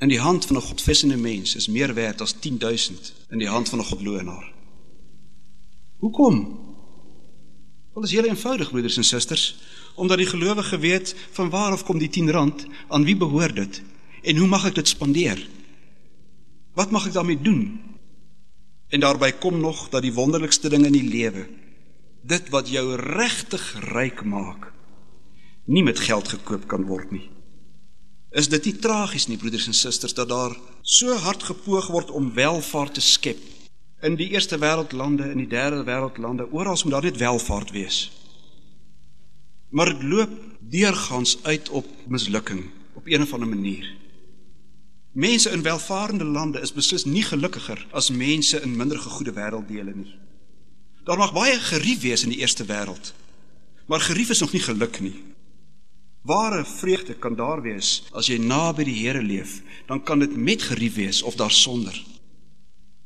in 0.00 0.08
die 0.08 0.20
hand 0.20 0.46
van 0.46 0.56
'n 0.56 0.60
godvissende 0.60 1.16
mens 1.16 1.54
is 1.54 1.68
meer 1.68 1.94
werd 1.94 2.20
as 2.20 2.34
10000 2.40 3.14
in 3.30 3.38
die 3.38 3.48
hand 3.48 3.68
van 3.68 3.78
'n 3.78 3.84
godloenaar. 3.84 4.52
Hoekom? 5.98 6.58
Wel 7.94 8.02
is 8.02 8.10
heel 8.10 8.24
eenvoudig 8.24 8.70
broeders 8.70 8.96
en 8.96 9.04
susters, 9.04 9.56
omdat 9.94 10.18
die 10.18 10.26
gelowige 10.26 10.78
weet 10.78 11.14
van 11.30 11.50
waar 11.50 11.72
af 11.72 11.84
kom 11.84 11.98
die 11.98 12.08
10 12.08 12.30
rand, 12.30 12.66
aan 12.88 13.04
wie 13.04 13.16
behoort 13.16 13.56
dit 13.56 13.82
en 14.22 14.36
hoe 14.36 14.48
mag 14.48 14.64
ek 14.64 14.74
dit 14.74 14.88
spandeer? 14.88 15.48
Wat 16.74 16.90
mag 16.90 17.06
ek 17.06 17.16
daarmee 17.16 17.40
doen? 17.40 17.80
En 18.88 19.00
daarbey 19.00 19.32
kom 19.38 19.60
nog 19.60 19.88
dat 19.88 20.02
die 20.02 20.14
wonderlikste 20.14 20.68
ding 20.68 20.84
in 20.86 20.94
die 20.94 21.06
lewe, 21.08 21.46
dit 22.22 22.48
wat 22.54 22.68
jou 22.70 22.96
regtig 22.98 23.62
ryk 23.94 24.24
maak, 24.24 24.72
nie 25.64 25.82
met 25.82 26.00
geld 26.00 26.28
gekoop 26.28 26.66
kan 26.68 26.86
word 26.86 27.10
nie. 27.14 27.28
Is 28.34 28.50
dit 28.50 28.64
nie 28.66 28.76
tragies 28.82 29.28
nie 29.30 29.38
broeders 29.38 29.66
en 29.70 29.76
susters 29.76 30.14
dat 30.14 30.28
daar 30.28 30.56
so 30.82 31.14
hard 31.24 31.42
gepoog 31.42 31.88
word 31.94 32.10
om 32.10 32.32
welvaart 32.34 32.98
te 32.98 33.04
skep 33.04 33.40
in 34.04 34.18
die 34.20 34.28
eerste 34.34 34.58
wêreldlande, 34.60 35.30
in 35.32 35.40
die 35.40 35.48
derde 35.48 35.80
wêreldlande, 35.86 36.44
oral 36.52 36.76
moet 36.84 36.92
daar 36.92 37.06
net 37.08 37.20
welvaart 37.22 37.70
wees. 37.72 37.98
Maar 39.72 39.94
dit 39.94 40.02
loop 40.02 40.32
deurgangs 40.60 41.38
uit 41.42 41.68
op 41.68 41.86
mislukking, 42.06 42.66
op 42.94 43.06
een 43.06 43.22
of 43.22 43.32
ander 43.32 43.48
manier. 43.48 43.88
Mense 45.14 45.50
in 45.50 45.62
welvarende 45.62 46.24
lande 46.24 46.60
is 46.60 46.72
beslis 46.74 47.04
nie 47.06 47.22
gelukkiger 47.22 47.86
as 47.94 48.10
mense 48.10 48.58
in 48.60 48.72
minder 48.76 48.98
gegoede 48.98 49.30
wêrelddele 49.32 49.92
nie. 49.94 50.14
Daar 51.06 51.20
mag 51.20 51.32
baie 51.32 51.54
gerief 51.60 52.00
wees 52.02 52.24
in 52.26 52.32
die 52.34 52.40
eerste 52.42 52.64
wêreld, 52.66 53.12
maar 53.86 54.00
gerief 54.02 54.32
is 54.34 54.40
nog 54.42 54.52
nie 54.52 54.62
geluk 54.62 54.98
nie. 55.00 55.14
Ware 56.26 56.64
vreugde 56.64 57.14
kan 57.14 57.36
daar 57.38 57.62
wees 57.62 58.02
as 58.10 58.26
jy 58.26 58.40
naby 58.42 58.88
die 58.88 58.96
Here 59.04 59.22
leef, 59.22 59.60
dan 59.86 60.02
kan 60.02 60.18
dit 60.18 60.34
met 60.34 60.62
gerief 60.66 60.96
wees 60.98 61.22
of 61.22 61.38
daar 61.38 61.54
sonder. 61.54 61.94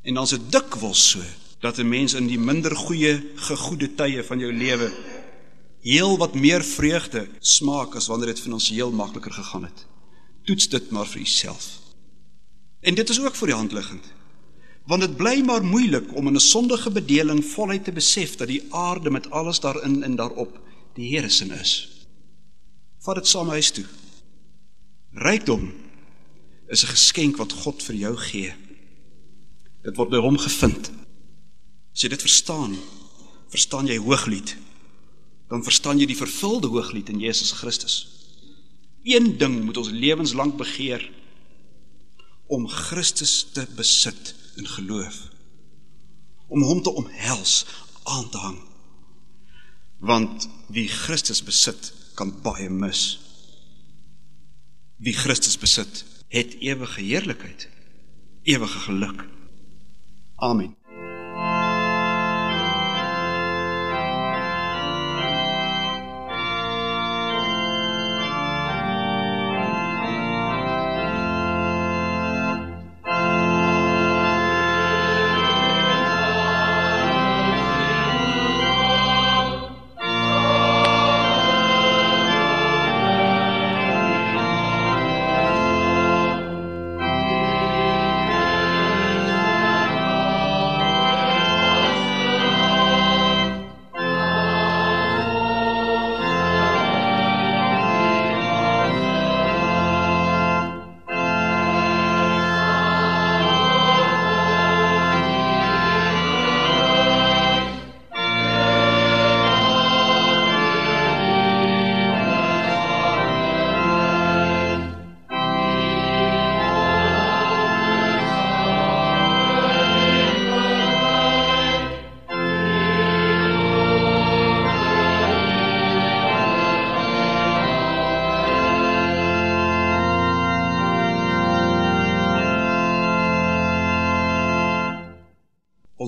En 0.01 0.17
dan 0.17 0.23
is 0.23 0.33
dit 0.33 0.51
dikwels 0.51 1.09
so 1.09 1.21
dat 1.59 1.77
'n 1.77 1.89
mens 1.89 2.13
in 2.13 2.27
die 2.27 2.39
minder 2.39 2.75
goeie 2.75 3.21
gegoede 3.35 3.93
tye 3.95 4.23
van 4.23 4.39
jou 4.39 4.53
lewe 4.53 4.89
heel 5.81 6.17
wat 6.17 6.33
meer 6.33 6.63
vreugde 6.63 7.27
smaak 7.39 7.95
as 7.95 8.07
wanneer 8.07 8.33
dit 8.33 8.41
finansiëel 8.41 8.91
makliker 8.91 9.31
gegaan 9.31 9.63
het. 9.63 9.85
Toets 10.43 10.69
dit 10.69 10.89
maar 10.91 11.07
vir 11.07 11.21
jouself. 11.21 11.88
En 12.81 12.95
dit 12.95 13.09
is 13.09 13.19
ook 13.19 13.35
vir 13.35 13.51
die 13.51 13.55
hand 13.55 13.71
liggend. 13.71 14.05
Want 14.89 15.01
dit 15.01 15.17
bly 15.17 15.41
maar 15.45 15.63
moeilik 15.63 16.15
om 16.15 16.27
in 16.27 16.35
'n 16.35 16.39
sondige 16.39 16.91
bedeling 16.91 17.45
voluit 17.45 17.83
te 17.83 17.91
besef 17.91 18.35
dat 18.35 18.47
die 18.47 18.63
aarde 18.73 19.09
met 19.09 19.29
alles 19.31 19.59
daarin 19.59 20.03
en 20.03 20.15
daarop 20.15 20.59
die 20.93 21.15
Here 21.15 21.29
se 21.29 21.45
is. 21.45 22.05
Vat 22.99 23.15
dit 23.15 23.27
saam 23.27 23.47
huis 23.47 23.71
toe. 23.71 23.85
Rykdom 25.11 25.73
is 26.67 26.83
'n 26.83 26.87
geskenk 26.95 27.37
wat 27.37 27.53
God 27.53 27.83
vir 27.83 27.95
jou 27.95 28.17
gee. 28.17 28.53
Dit 29.83 29.95
word 29.95 30.09
by 30.09 30.17
hom 30.17 30.37
gevind. 30.37 30.91
As 31.93 32.01
jy 32.01 32.09
dit 32.09 32.21
verstaan, 32.21 32.77
verstaan 33.49 33.87
jy 33.87 33.97
Hooglied 33.97 34.57
dan 35.49 35.65
verstaan 35.65 35.97
jy 35.97 36.05
die 36.09 36.17
vervulde 36.17 36.69
hooglied 36.69 37.09
in 37.09 37.21
Jesus 37.23 37.51
Christus. 37.57 37.95
Een 39.03 39.37
ding 39.41 39.63
moet 39.65 39.79
ons 39.81 39.89
lewenslank 39.89 40.59
begeer 40.59 41.01
om 42.49 42.67
Christus 42.67 43.47
te 43.53 43.67
besit 43.75 44.35
in 44.55 44.67
geloof. 44.67 45.27
Om 46.47 46.61
hom 46.65 46.81
te 46.81 46.89
omhels, 46.89 47.65
aan 48.03 48.29
te 48.29 48.37
hang. 48.37 48.57
Want 49.97 50.49
wie 50.67 50.87
Christus 50.89 51.43
besit, 51.43 51.93
kan 52.17 52.33
baie 52.41 52.69
mis. 52.69 53.19
Wie 54.97 55.13
Christus 55.13 55.57
besit, 55.61 56.03
het 56.27 56.57
ewige 56.59 57.01
heerlikheid, 57.01 57.69
ewige 58.43 58.79
geluk. 58.79 59.25
Amen. 60.35 60.78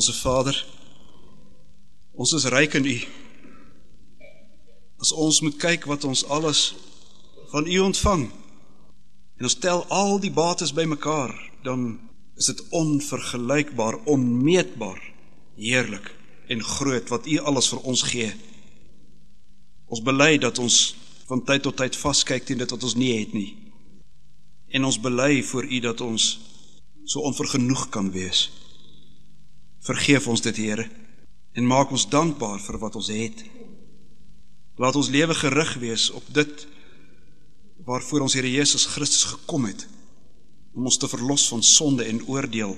Onse 0.01 0.17
Vader, 0.17 0.55
ons 2.17 2.31
is 2.33 2.47
ryk 2.49 2.73
in 2.79 2.87
U. 2.89 2.93
As 4.97 5.11
ons 5.13 5.43
moet 5.45 5.59
kyk 5.61 5.83
wat 5.85 6.07
ons 6.09 6.23
alles 6.25 6.61
van 7.51 7.67
U 7.69 7.75
ontvang 7.85 8.23
en 9.37 9.45
ons 9.45 9.55
tel 9.61 9.83
al 9.93 10.17
die 10.23 10.31
bates 10.33 10.73
bymekaar, 10.73 11.35
dan 11.61 11.99
is 12.33 12.49
dit 12.49 12.63
onvergelykbaar, 12.79 13.99
onmeetbaar 14.09 14.97
heerlik 15.59 16.09
en 16.49 16.65
groot 16.65 17.13
wat 17.13 17.29
U 17.29 17.37
alles 17.51 17.69
vir 17.69 17.85
ons 17.93 18.01
gee. 18.09 18.31
Ons 19.85 20.01
bely 20.01 20.31
dat 20.41 20.57
ons 20.65 20.79
van 21.29 21.45
tyd 21.45 21.67
tot 21.69 21.77
tyd 21.77 21.99
vaskyk 22.07 22.49
teen 22.49 22.63
dit 22.63 22.73
wat 22.73 22.89
ons 22.89 22.97
nie 22.97 23.11
het 23.19 23.37
nie. 23.37 23.51
En 24.73 24.89
ons 24.89 24.97
bely 24.97 25.43
voor 25.53 25.69
U 25.69 25.83
dat 25.85 26.01
ons 26.01 26.31
so 27.05 27.21
onvergenoeg 27.29 27.85
kan 27.93 28.09
wees. 28.17 28.47
Vergeef 29.81 30.27
ons 30.27 30.41
dit, 30.41 30.57
Here, 30.57 30.85
en 31.57 31.65
maak 31.67 31.91
ons 31.91 32.07
dankbaar 32.09 32.59
vir 32.61 32.77
wat 32.81 32.95
ons 32.95 33.09
het. 33.09 33.41
Laat 34.77 34.95
ons 34.95 35.09
lewe 35.09 35.33
gerig 35.35 35.73
wees 35.81 36.09
op 36.13 36.25
dit 36.33 36.67
waarvoor 37.85 38.27
ons 38.27 38.35
Here 38.37 38.49
Jesus 38.49 38.85
Christus 38.93 39.23
gekom 39.33 39.65
het 39.65 39.87
om 40.71 40.85
ons 40.87 40.97
te 41.01 41.09
verlos 41.09 41.47
van 41.51 41.63
sonde 41.65 42.05
en 42.07 42.21
oordeel 42.29 42.77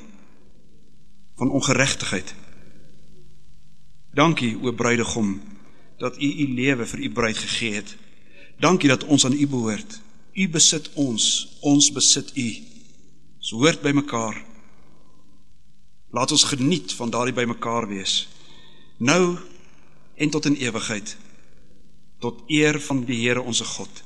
van 1.37 1.51
ongeregtigheid. 1.51 2.33
Dankie 4.13 4.55
o 4.61 4.71
bruidegom 4.71 5.35
dat 6.01 6.17
u 6.21 6.29
u 6.43 6.47
lewe 6.55 6.85
vir 6.85 6.99
u 6.99 7.11
bruid 7.11 7.37
gegee 7.37 7.73
het. 7.73 7.95
Dankie 8.59 8.89
dat 8.89 9.03
ons 9.03 9.25
aan 9.25 9.37
u 9.37 9.47
behoort. 9.47 9.99
U 10.33 10.49
besit 10.49 10.89
ons, 10.93 11.57
ons 11.61 11.91
besit 11.91 12.31
u. 12.37 12.47
Ons 13.37 13.51
hoort 13.59 13.81
by 13.81 13.91
mekaar. 13.91 14.52
Laat 16.13 16.31
ons 16.31 16.43
geniet 16.43 16.93
van 16.93 17.09
daardie 17.09 17.33
bymekaar 17.33 17.87
wees. 17.89 18.27
Nou 18.97 19.37
en 20.15 20.29
tot 20.29 20.45
in 20.45 20.55
ewigheid. 20.61 21.15
Tot 22.21 22.43
eer 22.47 22.77
van 22.81 23.01
die 23.07 23.17
Here 23.25 23.41
onsse 23.41 23.65
God. 23.65 24.03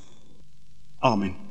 Amen. 0.98 1.47